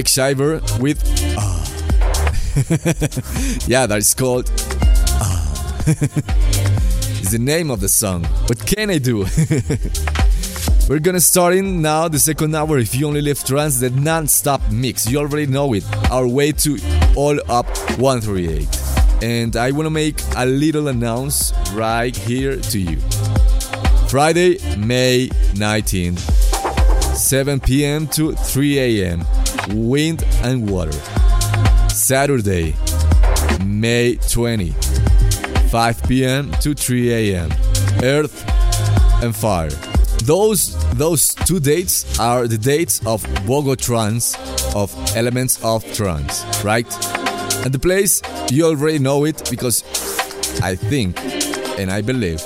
Mike 0.00 0.08
Shiver 0.08 0.62
with 0.80 0.98
Ah. 1.36 1.60
yeah, 3.66 3.84
that 3.84 3.98
is 3.98 4.14
called 4.14 4.50
Ah. 5.20 5.82
it's 5.86 7.32
the 7.32 7.38
name 7.38 7.70
of 7.70 7.80
the 7.80 7.88
song. 7.90 8.24
What 8.48 8.64
can 8.64 8.88
I 8.88 8.96
do? 8.96 9.26
We're 10.88 11.00
gonna 11.00 11.20
start 11.20 11.54
in 11.54 11.82
now 11.82 12.08
the 12.08 12.18
second 12.18 12.54
hour 12.54 12.78
if 12.78 12.94
you 12.94 13.08
only 13.08 13.20
live 13.20 13.44
trance, 13.44 13.78
the 13.78 13.90
non-stop 13.90 14.62
mix. 14.72 15.06
You 15.06 15.18
already 15.18 15.44
know 15.46 15.74
it. 15.74 15.84
Our 16.10 16.26
way 16.26 16.52
to 16.52 16.78
all 17.14 17.38
up 17.50 17.66
138. 17.98 19.22
And 19.22 19.54
I 19.54 19.70
wanna 19.70 19.90
make 19.90 20.18
a 20.34 20.46
little 20.46 20.88
announce 20.88 21.52
right 21.74 22.16
here 22.16 22.56
to 22.56 22.78
you. 22.78 22.96
Friday, 24.08 24.56
May 24.78 25.28
19th, 25.60 26.20
7 27.14 27.60
p.m. 27.60 28.06
to 28.08 28.32
3 28.32 28.78
a.m. 28.78 29.26
Wind 29.74 30.24
and 30.42 30.68
Water. 30.70 30.92
Saturday, 31.88 32.74
May 33.64 34.16
20, 34.16 34.70
5 35.70 36.02
p.m. 36.04 36.50
to 36.60 36.74
3 36.74 37.12
a.m. 37.12 37.50
Earth 38.02 38.44
and 39.22 39.34
Fire. 39.34 39.70
Those 40.24 40.76
those 40.94 41.34
two 41.34 41.60
dates 41.60 42.18
are 42.20 42.46
the 42.46 42.58
dates 42.58 43.00
of 43.06 43.22
Bogo 43.46 43.74
Trance, 43.76 44.34
of 44.74 44.94
Elements 45.16 45.62
of 45.64 45.84
Trance, 45.94 46.44
right? 46.62 46.86
And 47.64 47.72
the 47.72 47.78
place 47.78 48.22
you 48.50 48.66
already 48.66 48.98
know 48.98 49.24
it 49.24 49.48
because 49.50 49.82
I 50.62 50.74
think 50.74 51.18
and 51.78 51.90
I 51.90 52.02
believe 52.02 52.42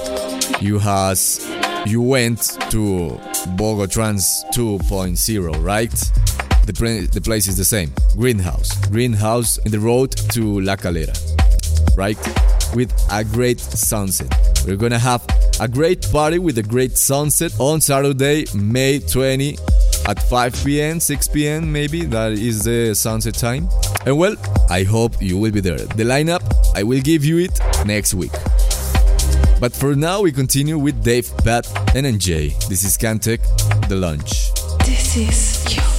you 0.60 0.78
has 0.78 1.44
you 1.86 2.00
went 2.00 2.56
to 2.70 3.18
Bogo 3.56 3.90
Trance 3.90 4.44
2.0, 4.54 5.62
right? 5.62 6.12
The, 6.66 7.08
the 7.12 7.20
place 7.20 7.46
is 7.46 7.56
the 7.56 7.64
same. 7.64 7.92
Greenhouse. 8.16 8.74
Greenhouse 8.88 9.58
in 9.58 9.70
the 9.70 9.78
road 9.80 10.12
to 10.32 10.60
La 10.60 10.76
Calera, 10.76 11.12
right? 11.96 12.18
With 12.74 12.92
a 13.10 13.24
great 13.24 13.60
sunset. 13.60 14.32
We're 14.66 14.76
gonna 14.76 14.98
have 14.98 15.24
a 15.60 15.68
great 15.68 16.10
party 16.10 16.38
with 16.38 16.58
a 16.58 16.62
great 16.62 16.96
sunset 16.96 17.52
on 17.58 17.80
Saturday, 17.80 18.46
May 18.54 18.98
20 18.98 19.58
at 20.08 20.22
5 20.22 20.64
p.m., 20.64 21.00
6 21.00 21.28
p.m. 21.28 21.70
maybe. 21.70 22.04
That 22.04 22.32
is 22.32 22.64
the 22.64 22.94
sunset 22.94 23.34
time. 23.34 23.68
And 24.06 24.18
well, 24.18 24.36
I 24.70 24.82
hope 24.84 25.20
you 25.20 25.36
will 25.38 25.52
be 25.52 25.60
there. 25.60 25.78
The 25.78 26.04
lineup, 26.04 26.42
I 26.74 26.82
will 26.82 27.00
give 27.00 27.24
you 27.24 27.38
it 27.38 27.58
next 27.86 28.14
week. 28.14 28.32
But 29.60 29.72
for 29.72 29.94
now, 29.94 30.20
we 30.20 30.32
continue 30.32 30.78
with 30.78 31.02
Dave, 31.02 31.30
Pat, 31.38 31.66
and 31.94 32.06
NJ. 32.06 32.68
This 32.68 32.84
is 32.84 32.98
Cantec, 32.98 33.40
The 33.88 33.96
Lunch. 33.96 34.52
This 34.84 35.16
is 35.16 35.74
you 35.76 35.93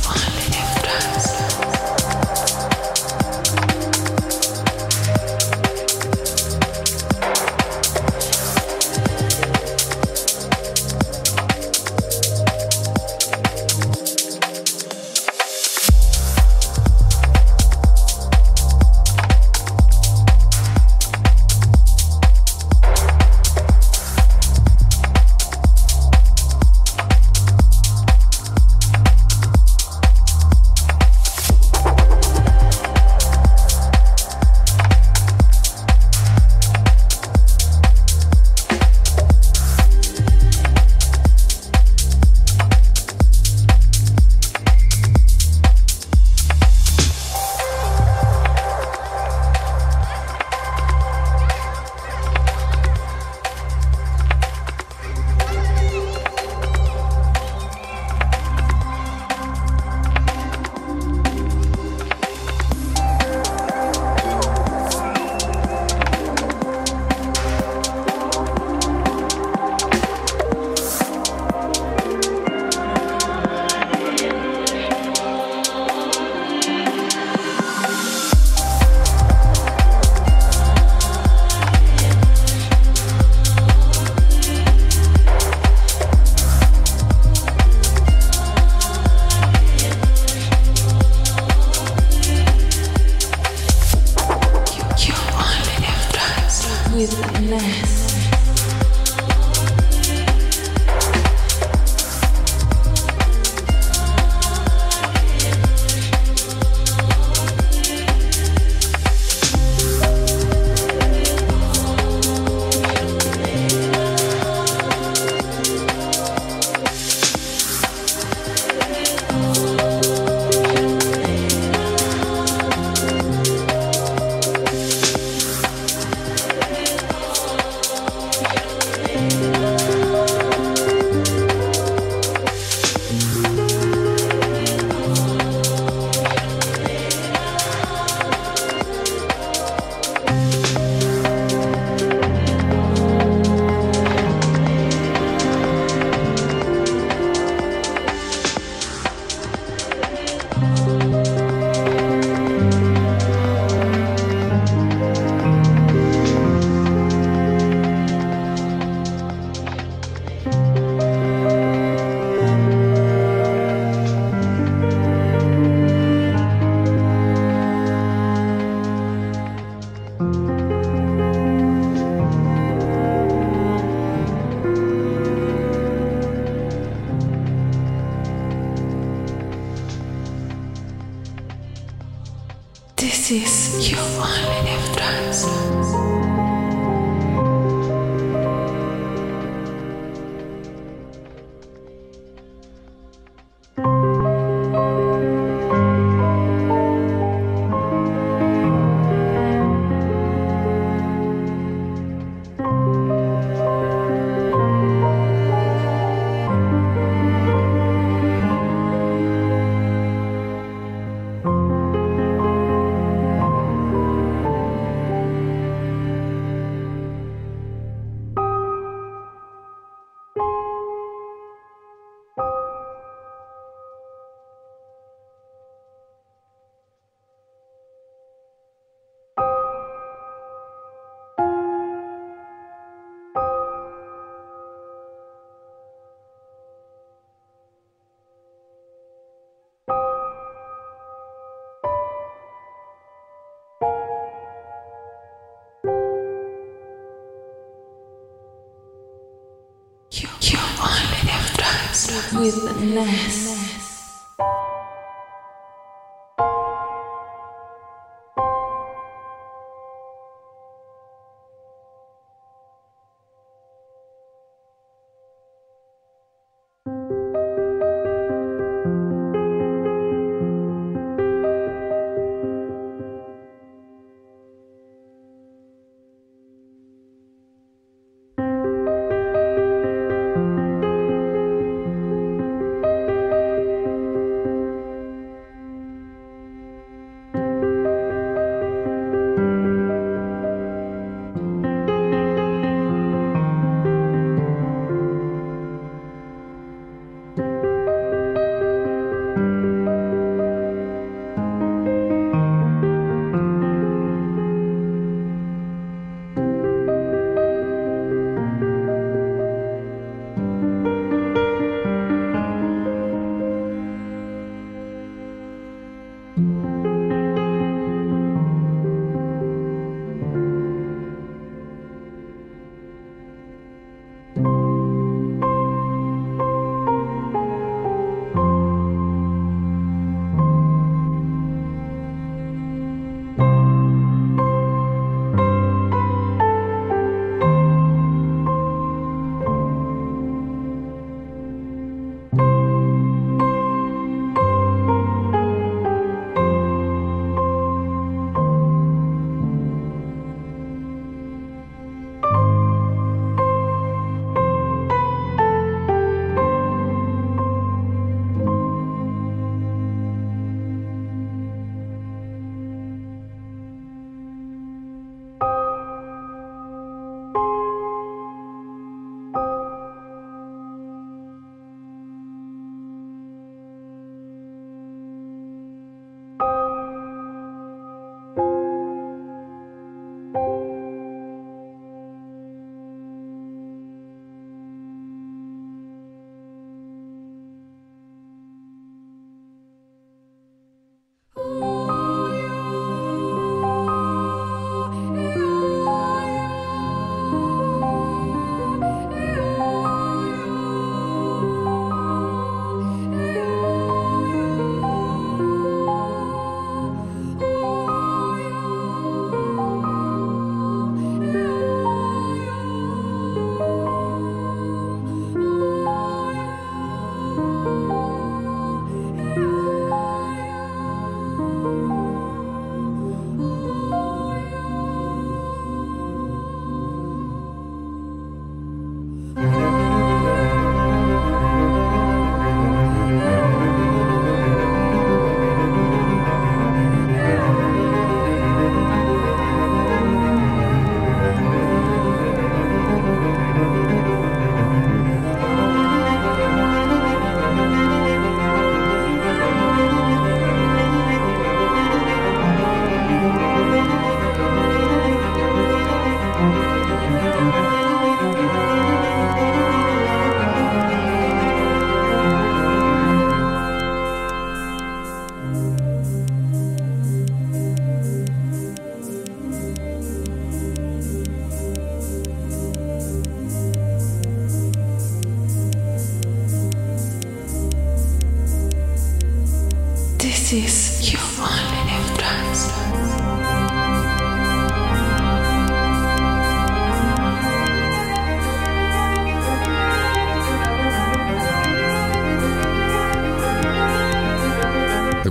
with 252.37 252.81
Ness. 252.81 253.55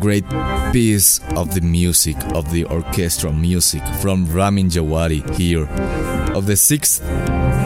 Great 0.04 0.28
piece 0.70 1.18
of 1.34 1.54
the 1.54 1.62
music, 1.62 2.14
of 2.34 2.52
the 2.52 2.66
orchestral 2.66 3.32
music 3.32 3.82
from 4.02 4.26
Ramin 4.26 4.68
Djawadi 4.68 5.22
here, 5.34 5.66
of 6.36 6.44
the 6.44 6.56
sixth 6.56 7.02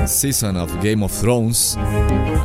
season 0.06 0.56
of 0.56 0.70
Game 0.80 1.02
of 1.02 1.10
Thrones 1.10 1.74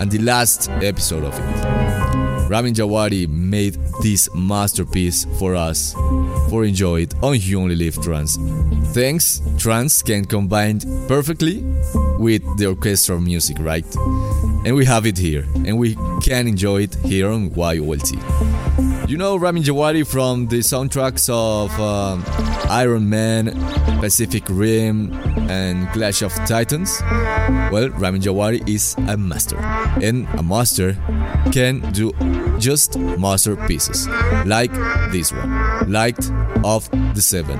and 0.02 0.10
the 0.10 0.18
last 0.18 0.68
episode 0.82 1.24
of 1.24 1.36
it. 1.38 2.50
Ramin 2.50 2.74
Djawadi 2.74 3.28
made 3.30 3.78
this 4.02 4.28
masterpiece 4.34 5.28
for 5.38 5.54
us 5.54 5.94
for 6.50 6.66
enjoy 6.66 7.02
it 7.02 7.14
on 7.22 7.38
You 7.40 7.62
Only 7.62 7.76
Live 7.76 8.02
Trance. 8.02 8.38
Thanks, 8.96 9.44
trance 9.60 10.02
can 10.02 10.26
combine 10.26 10.80
perfectly 11.08 11.62
with 12.18 12.42
the 12.58 12.66
orchestral 12.66 13.20
music, 13.20 13.58
right? 13.60 13.86
And 14.66 14.74
we 14.76 14.86
have 14.86 15.06
it 15.06 15.20
here, 15.20 15.46
and 15.54 15.78
we 15.78 15.96
can 16.24 16.48
enjoy 16.48 16.82
it 16.82 16.96
here 17.06 17.30
on 17.30 17.52
YOLT. 17.52 18.73
You 19.14 19.20
know 19.20 19.38
Ramin 19.38 19.62
Djawadi 19.62 20.08
from 20.08 20.48
the 20.48 20.58
soundtracks 20.58 21.30
of 21.30 21.70
um, 21.80 22.24
Iron 22.68 23.08
Man, 23.08 23.54
Pacific 24.00 24.44
Rim, 24.50 25.14
and 25.52 25.88
Clash 25.90 26.24
of 26.24 26.34
Titans? 26.48 27.00
Well, 27.72 27.90
Ramin 27.90 28.22
Djawadi 28.22 28.68
is 28.68 28.96
a 29.08 29.16
master, 29.16 29.60
and 30.02 30.28
a 30.30 30.42
master 30.42 30.94
can 31.52 31.82
do 31.92 32.12
just 32.58 32.98
masterpieces, 32.98 34.08
like 34.48 34.74
this 35.12 35.32
one, 35.32 35.92
Light 35.92 36.18
of 36.64 36.90
the 37.14 37.22
Seven, 37.22 37.60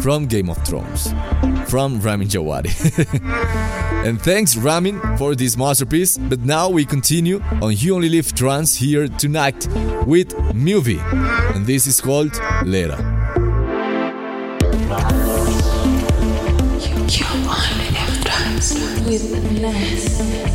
from 0.00 0.24
Game 0.24 0.48
of 0.48 0.56
Thrones, 0.66 1.12
from 1.68 2.00
Ramin 2.00 2.28
Djawadi. 2.28 2.72
and 4.04 4.20
thanks 4.20 4.56
Ramin 4.56 5.00
for 5.16 5.34
this 5.34 5.56
masterpiece. 5.56 6.18
But 6.18 6.40
now 6.40 6.68
we 6.68 6.84
continue 6.84 7.40
on 7.62 7.74
You 7.76 7.94
Only 7.94 8.08
Live 8.08 8.34
Trance 8.34 8.74
here 8.74 9.08
tonight 9.08 9.66
with 10.06 10.34
Movie, 10.54 11.00
and 11.54 11.66
this 11.66 11.86
is 11.86 12.00
called 12.00 12.34
Lera. 12.64 12.98
You 17.08 17.26
only 17.26 17.90
live 17.90 18.24
trance 18.24 18.74
with 19.04 19.60
Ness. 19.60 20.49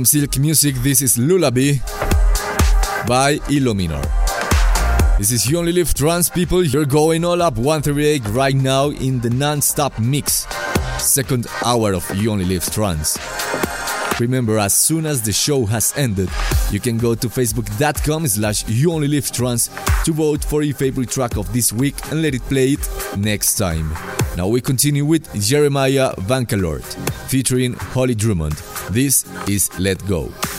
From 0.00 0.06
Silk 0.06 0.38
Music, 0.38 0.74
this 0.76 1.02
is 1.02 1.18
Lullaby 1.18 1.74
by 3.06 3.38
Illuminor. 3.50 4.00
This 5.18 5.30
is 5.30 5.46
You 5.46 5.58
Only 5.58 5.72
Live 5.72 5.92
Trance 5.92 6.30
People. 6.30 6.64
You're 6.64 6.86
going 6.86 7.22
all 7.22 7.42
up 7.42 7.58
138 7.58 8.26
right 8.28 8.54
now 8.54 8.88
in 8.88 9.20
the 9.20 9.28
non 9.28 9.60
stop 9.60 9.98
mix. 9.98 10.46
Second 10.98 11.48
hour 11.66 11.92
of 11.92 12.10
You 12.16 12.30
Only 12.30 12.46
Live 12.46 12.64
Trance. 12.72 13.18
Remember, 14.18 14.58
as 14.58 14.72
soon 14.72 15.04
as 15.04 15.20
the 15.20 15.32
show 15.32 15.66
has 15.66 15.92
ended, 15.98 16.30
you 16.70 16.78
can 16.78 16.96
go 16.96 17.14
to 17.14 17.28
facebook.com 17.28 18.26
slash 18.26 18.68
you 18.68 18.92
only 18.92 19.08
live 19.08 19.30
trance 19.32 19.68
to 20.04 20.12
vote 20.12 20.44
for 20.44 20.62
your 20.62 20.74
favorite 20.74 21.10
track 21.10 21.36
of 21.36 21.50
this 21.52 21.72
week 21.72 21.94
and 22.10 22.22
let 22.22 22.34
it 22.34 22.42
play 22.42 22.72
it 22.72 23.16
next 23.16 23.56
time. 23.56 23.90
Now 24.36 24.46
we 24.46 24.60
continue 24.60 25.04
with 25.04 25.32
Jeremiah 25.40 26.14
Vankalort 26.16 26.84
featuring 27.28 27.72
Holly 27.72 28.14
Drummond. 28.14 28.54
This 28.90 29.24
is 29.50 29.68
Let 29.80 29.98
Go. 30.06 30.49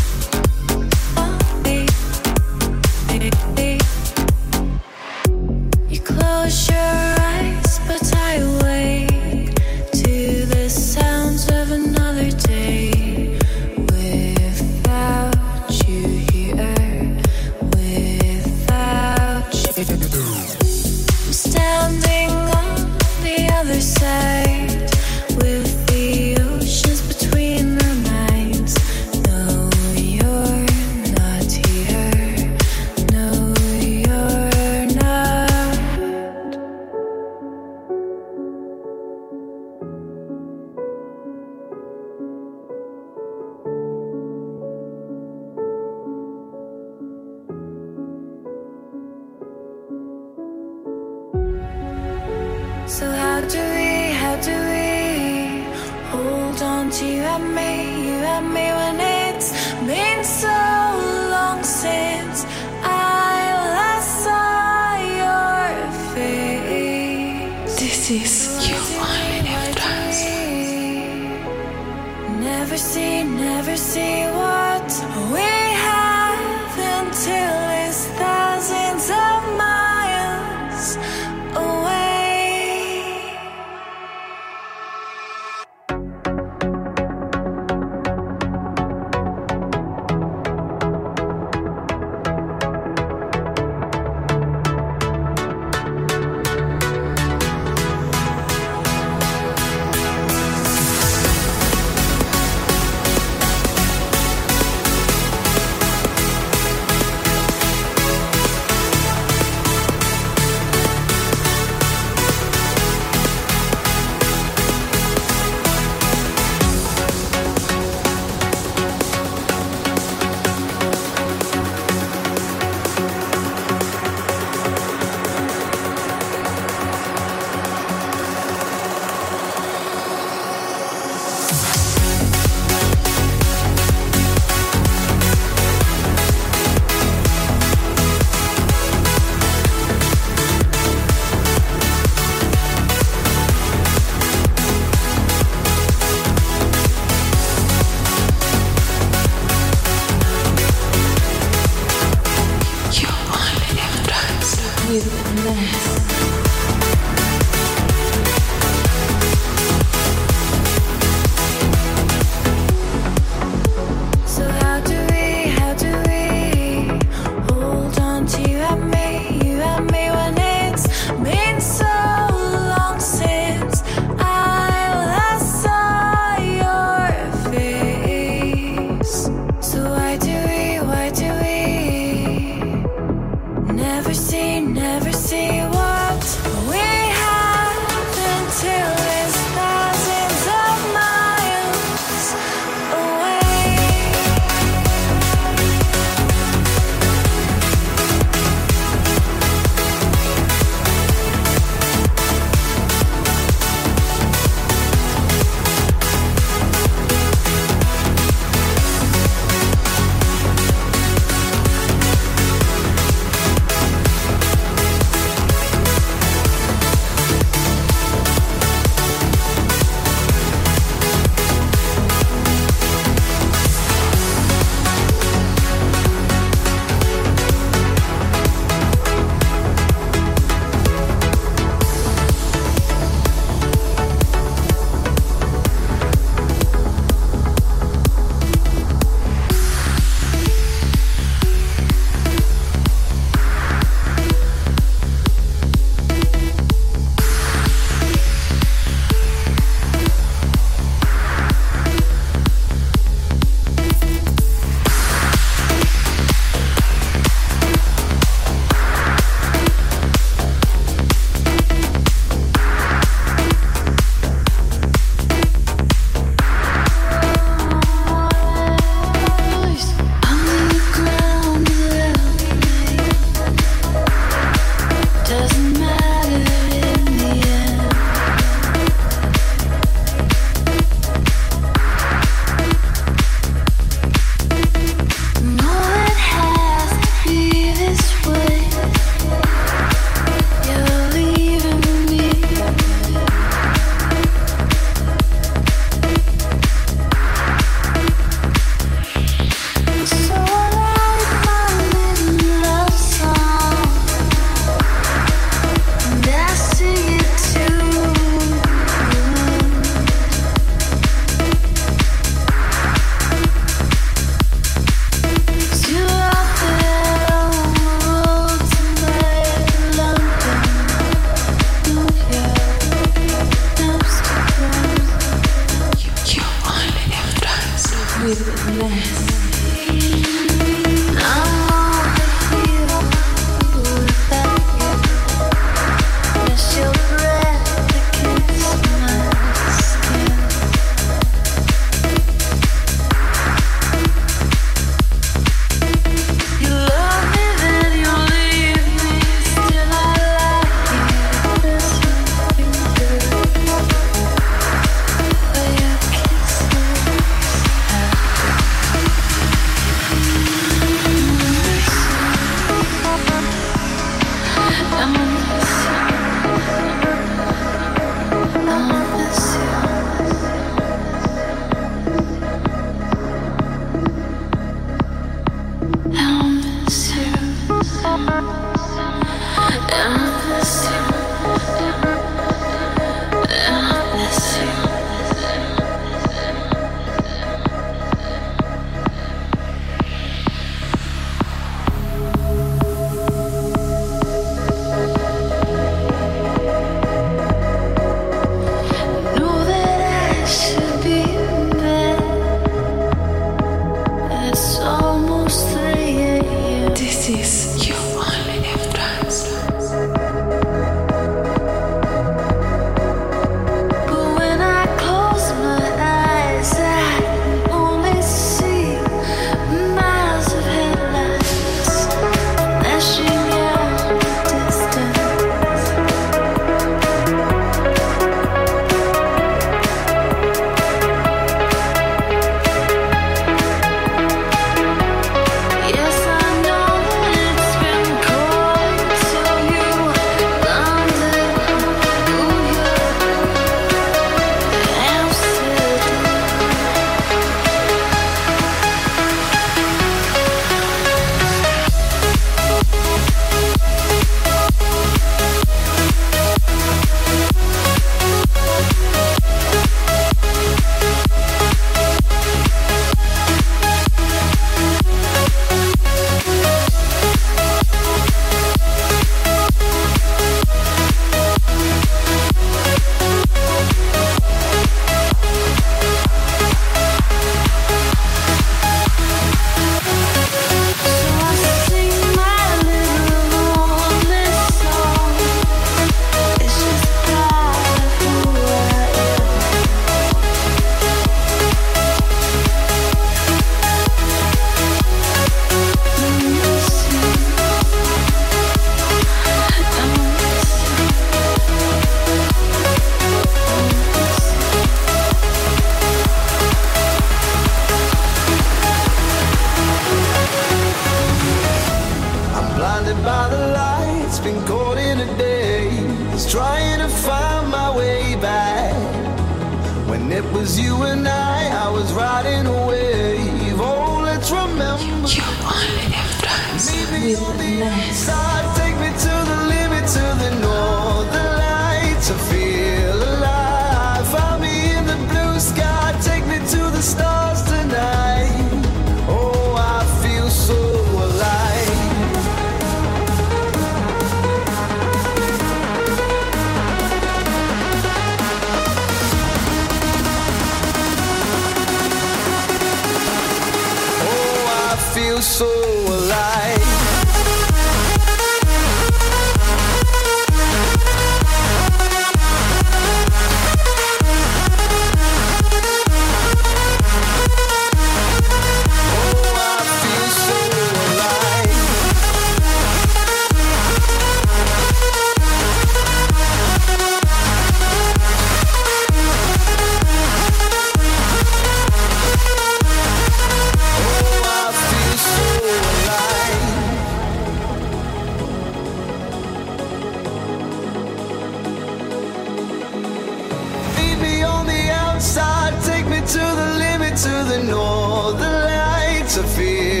all 597.73 598.33
the 598.33 598.49
lights 598.49 599.37
are 599.37 599.43
filled. 599.43 600.00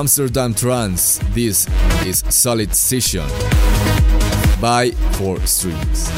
Amsterdam 0.00 0.54
Trance. 0.54 1.20
This 1.34 1.68
is 2.06 2.24
Solid 2.30 2.74
Session 2.74 3.28
by 4.58 4.92
Four 5.18 5.38
Strings. 5.40 6.08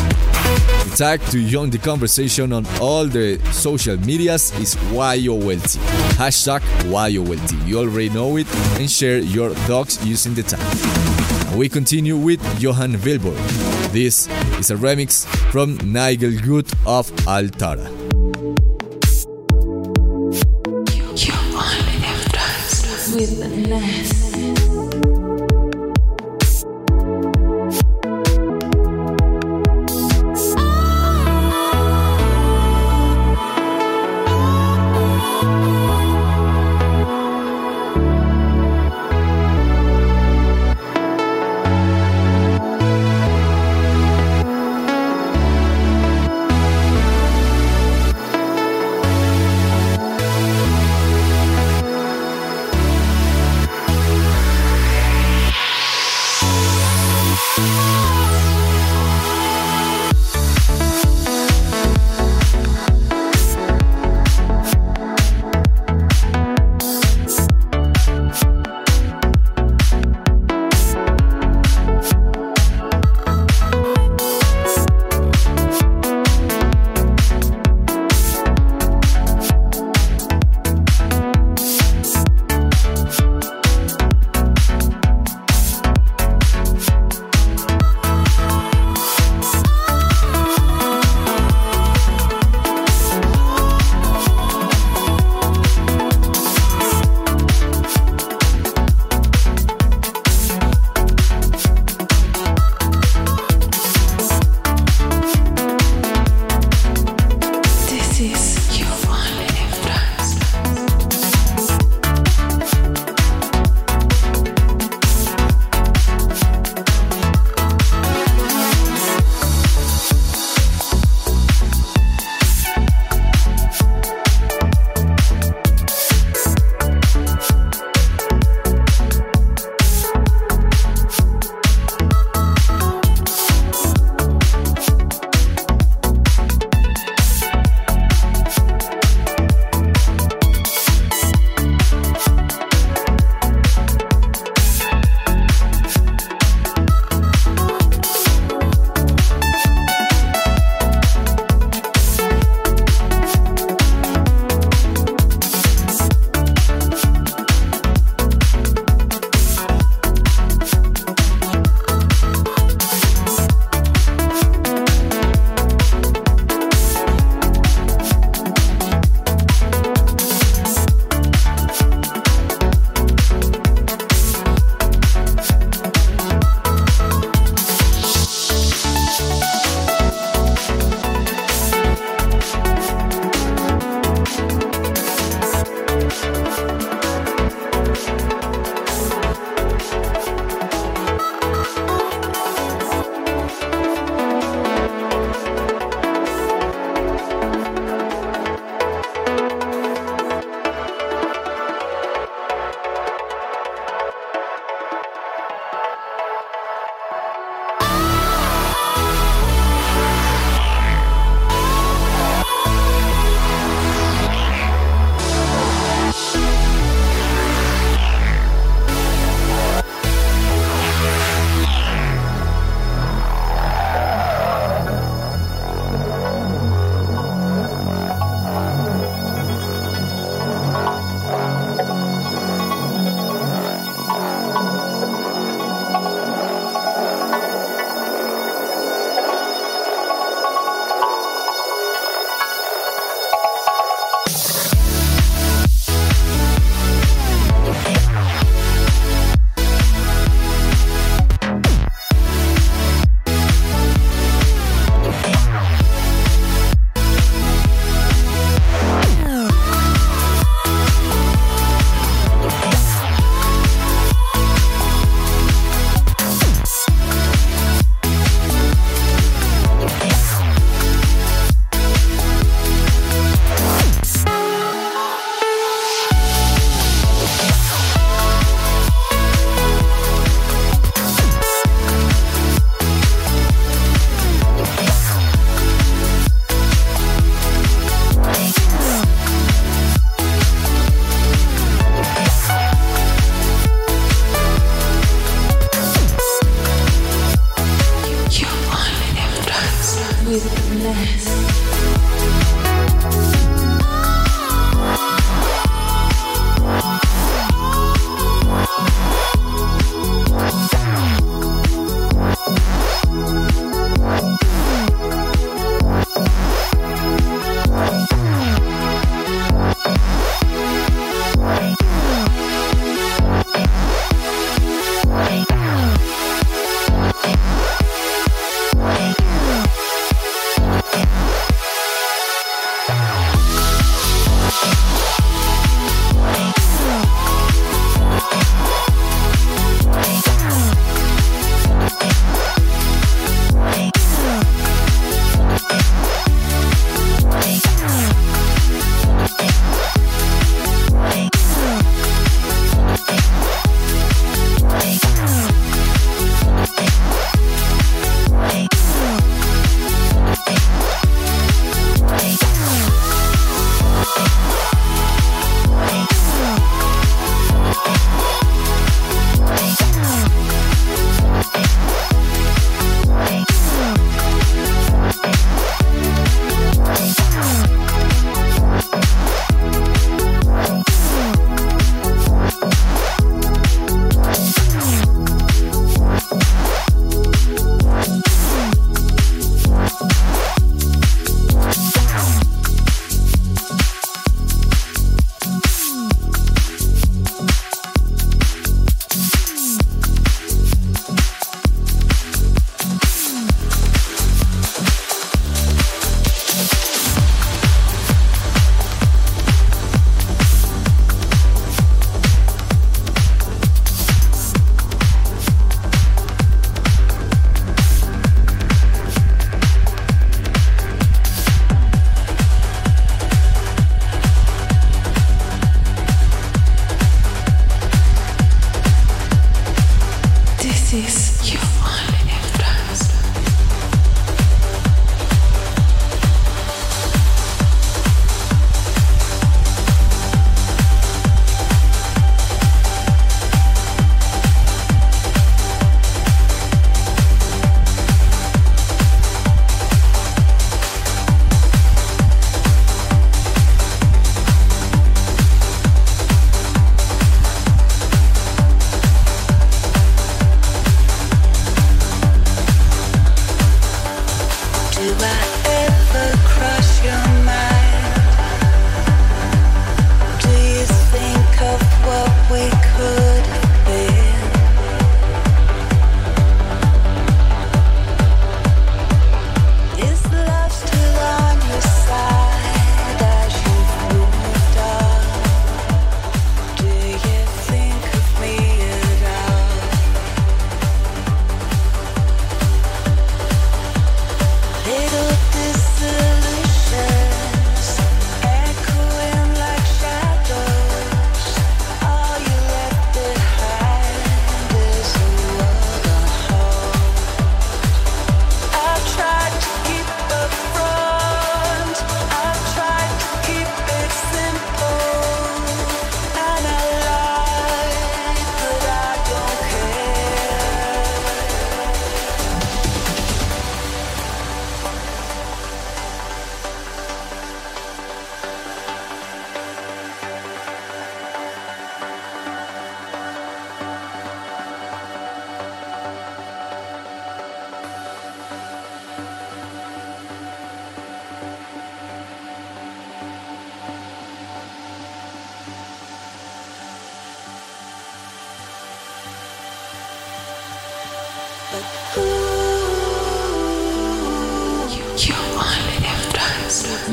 The 0.85 0.95
tag 0.97 1.21
to 1.33 1.45
join 1.49 1.71
the 1.71 1.79
conversation 1.79 2.53
on 2.53 2.65
all 2.81 3.07
the 3.07 3.41
social 3.51 3.97
medias 3.97 4.53
is 4.61 4.77
YOLT. 4.93 5.67
Hashtag 6.15 6.63
YOLT. 6.85 7.67
You 7.67 7.81
already 7.81 8.11
know 8.11 8.37
it 8.37 8.47
and 8.79 8.89
share 8.89 9.19
your 9.19 9.51
thoughts 9.67 9.99
using 10.07 10.35
the 10.35 10.45
tag. 10.45 11.57
We 11.57 11.69
continue 11.69 12.17
with 12.17 12.41
Johan 12.63 12.93
Vilborg. 12.93 13.37
This 13.91 14.29
is 14.61 14.71
a 14.71 14.77
remix 14.77 15.27
from 15.51 15.77
Nigel 15.93 16.31
Good 16.41 16.71
of 16.87 17.11
Altara. 17.27 18.02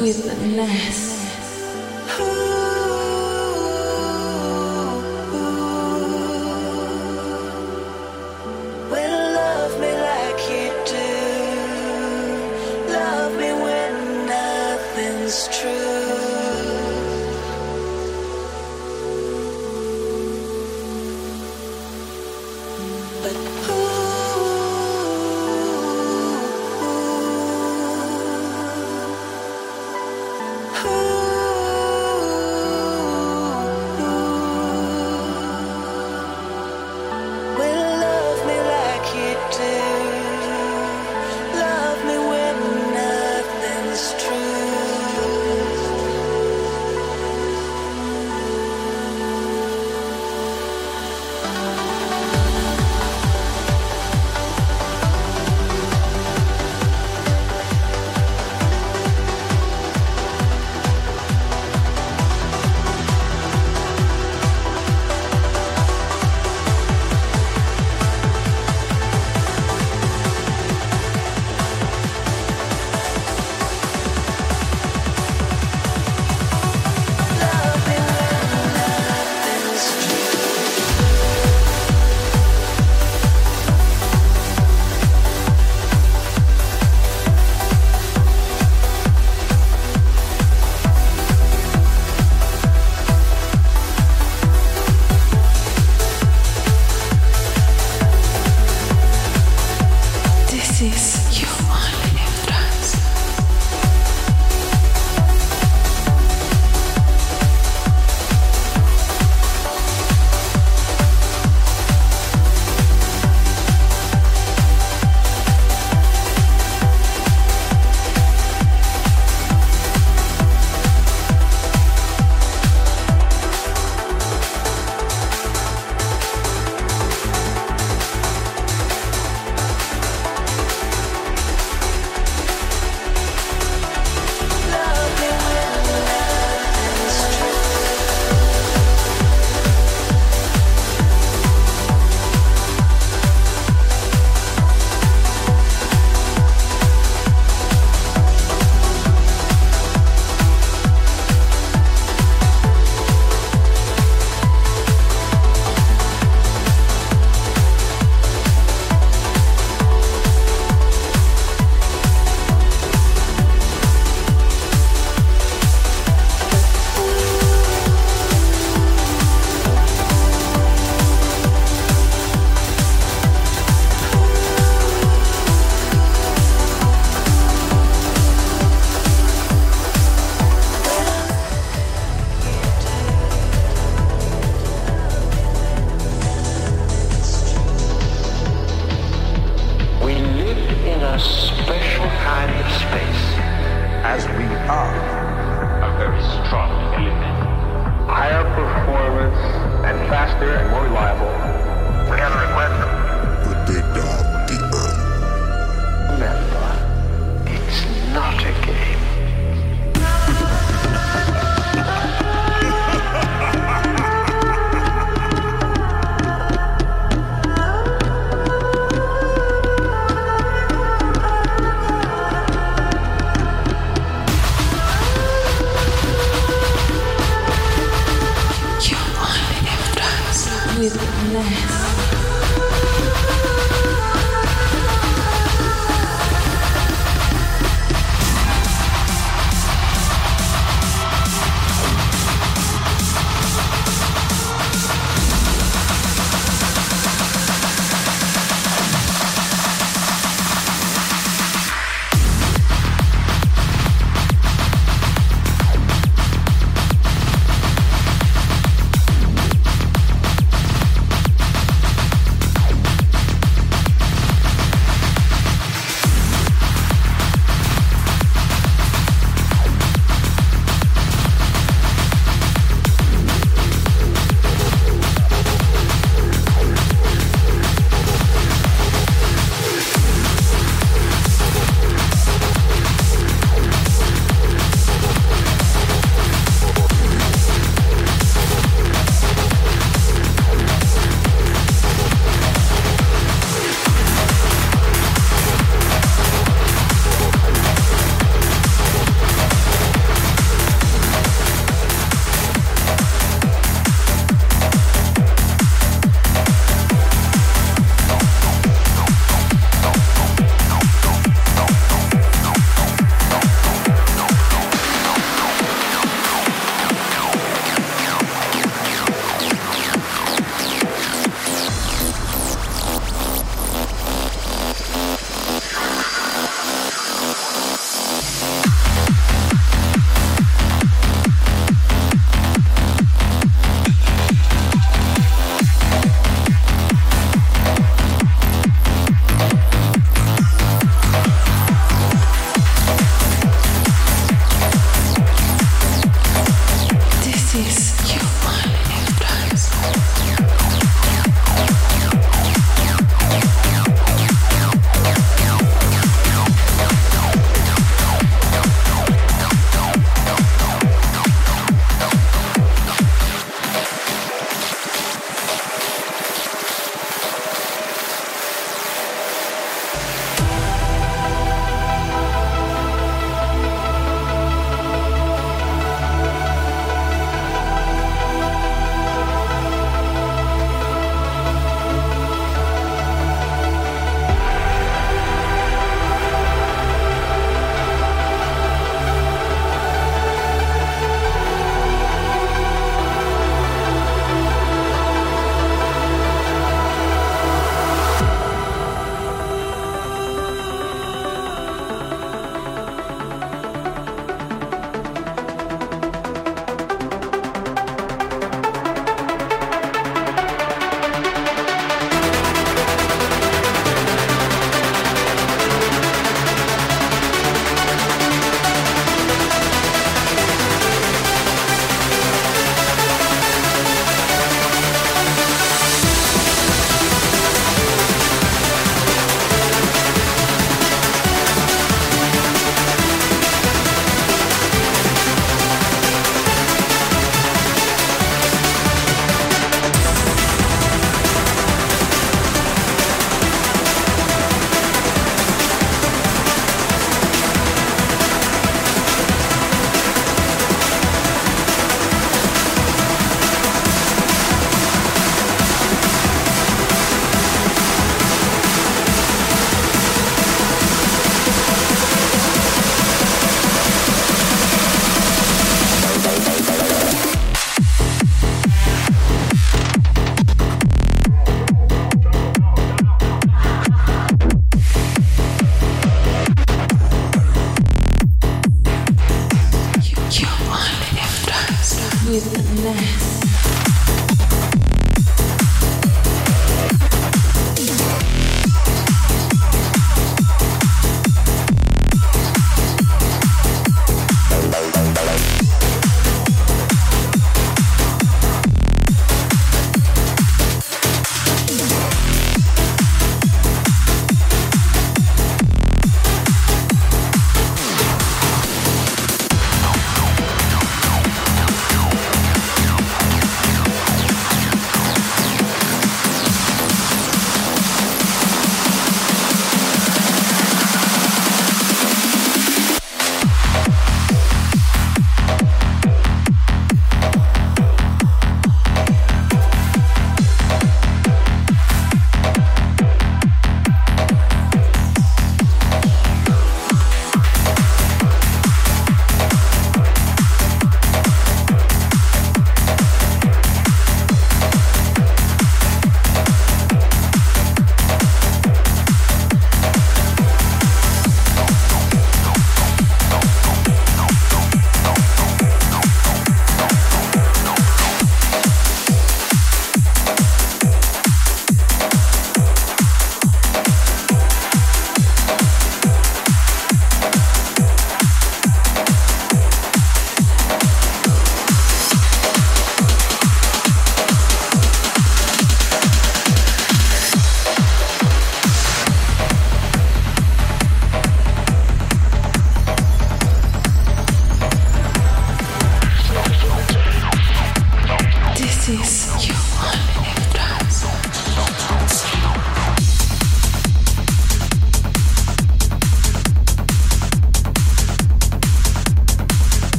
With 0.00 0.24
the 0.24 0.46
Will 0.46 1.17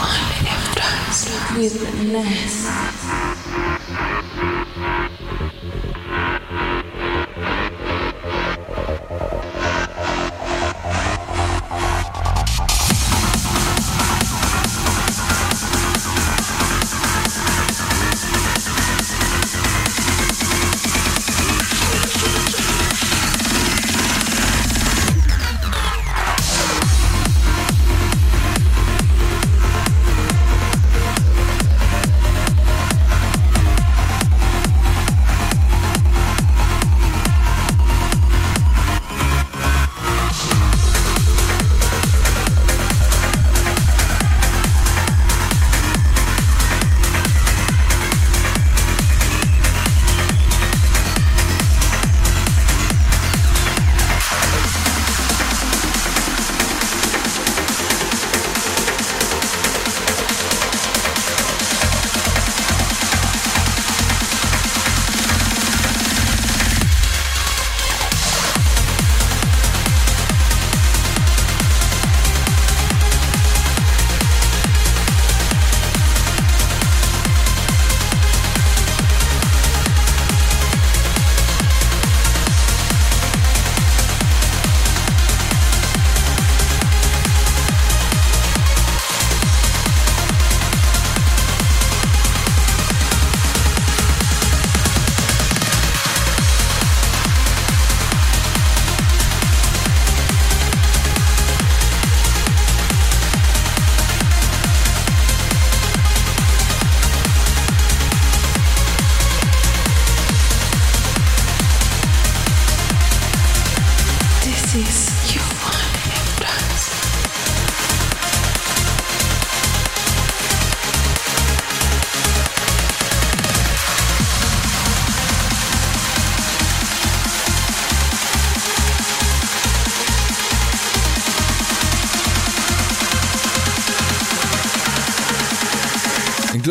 one 0.00 0.46
enticed 0.46 1.28
with 1.56 1.74
the 1.80 2.12
nest. 2.12 3.39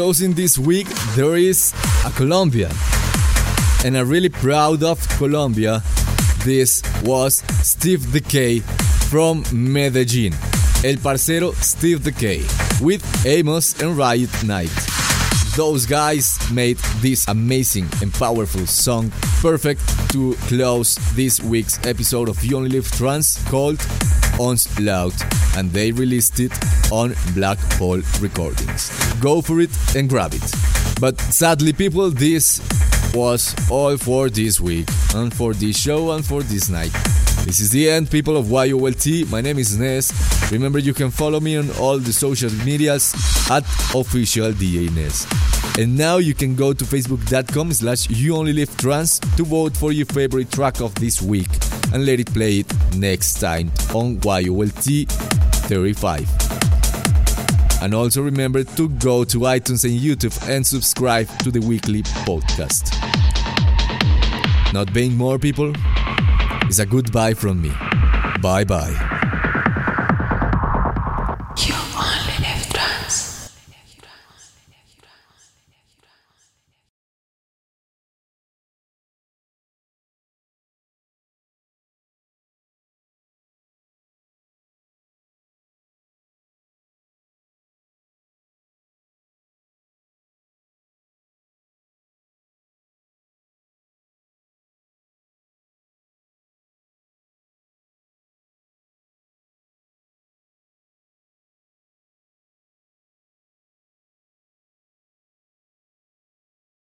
Closing 0.10 0.34
this 0.34 0.58
week, 0.58 0.88
there 1.16 1.38
is 1.38 1.72
a 2.04 2.10
Colombian. 2.10 2.72
And 3.86 3.96
I'm 3.96 4.10
really 4.10 4.30
proud 4.30 4.82
of 4.82 4.98
Colombia. 5.20 5.84
This 6.44 6.82
was 7.04 7.44
Steve 7.62 8.00
Dekay 8.10 8.64
from 9.12 9.44
Medellin. 9.54 10.34
El 10.84 10.98
Parcero 10.98 11.52
Steve 11.52 12.00
Dekay 12.00 12.42
with 12.82 13.06
Amos 13.24 13.80
and 13.84 13.96
Riot 13.96 14.32
Night. 14.44 14.74
Those 15.56 15.86
guys 15.86 16.40
made 16.52 16.78
this 17.02 17.28
amazing 17.28 17.88
and 18.02 18.12
powerful 18.12 18.66
song 18.66 19.12
perfect 19.42 19.82
to 20.10 20.34
close 20.48 20.96
this 21.14 21.40
week's 21.40 21.78
episode 21.86 22.30
of 22.30 22.44
You 22.44 22.58
Only 22.58 22.70
Live 22.70 22.90
Trance 22.90 23.48
called 23.48 23.80
Onslaught 24.40 25.14
and 25.56 25.70
they 25.70 25.92
released 25.92 26.40
it 26.40 26.54
on 26.92 27.14
Black 27.36 27.60
Hole 27.74 28.02
Recordings. 28.20 29.09
Go 29.20 29.42
for 29.42 29.60
it 29.60 29.70
and 29.96 30.08
grab 30.10 30.34
it. 30.34 30.54
But 31.00 31.20
sadly, 31.20 31.74
people, 31.74 32.10
this 32.10 32.62
was 33.14 33.56
all 33.70 33.98
for 33.98 34.30
this 34.30 34.60
week 34.60 34.88
and 35.16 35.34
for 35.34 35.54
this 35.54 35.80
show 35.80 36.12
and 36.12 36.26
for 36.26 36.44
this 36.44 36.70
night. 36.70 36.92
This 37.46 37.60
is 37.60 37.70
the 37.70 37.90
end, 37.90 38.12
people 38.12 38.38
of 38.38 38.48
YOLT. 38.48 39.30
My 39.30 39.42
name 39.42 39.60
is 39.60 39.78
Ness. 39.78 40.12
Remember, 40.52 40.78
you 40.78 40.94
can 40.94 41.10
follow 41.10 41.40
me 41.40 41.58
on 41.58 41.70
all 41.80 41.98
the 41.98 42.14
social 42.14 42.52
medias 42.66 43.14
at 43.50 43.64
official 43.96 44.52
DJ 44.52 44.94
Ness. 44.94 45.26
And 45.80 45.98
now 45.98 46.18
you 46.18 46.34
can 46.34 46.56
go 46.56 46.74
to 46.74 46.84
facebook.com 46.84 47.72
slash 47.74 48.10
you 48.10 48.36
only 48.36 48.54
live 48.54 48.76
trance 48.78 49.20
to 49.20 49.44
vote 49.44 49.76
for 49.76 49.92
your 49.92 50.06
favorite 50.06 50.52
track 50.52 50.82
of 50.82 50.94
this 50.96 51.22
week 51.22 51.50
and 51.94 52.06
let 52.06 52.20
it 52.20 52.32
play 52.34 52.60
it 52.60 52.96
next 52.96 53.40
time 53.40 53.72
on 53.94 54.20
YOLT 54.20 55.10
35. 55.10 56.39
And 57.82 57.94
also 57.94 58.22
remember 58.22 58.64
to 58.64 58.90
go 58.90 59.24
to 59.24 59.40
iTunes 59.40 59.86
and 59.86 59.98
YouTube 60.00 60.38
and 60.50 60.66
subscribe 60.66 61.28
to 61.40 61.52
the 61.52 61.60
weekly 61.60 62.04
podcast. 62.04 62.94
Not 64.74 64.94
being 64.94 65.16
more 65.16 65.40
people 65.40 65.74
is 66.70 66.80
a 66.80 66.86
goodbye 66.86 67.34
from 67.34 67.62
me. 67.62 67.72
Bye 68.42 68.64
bye. 68.66 69.19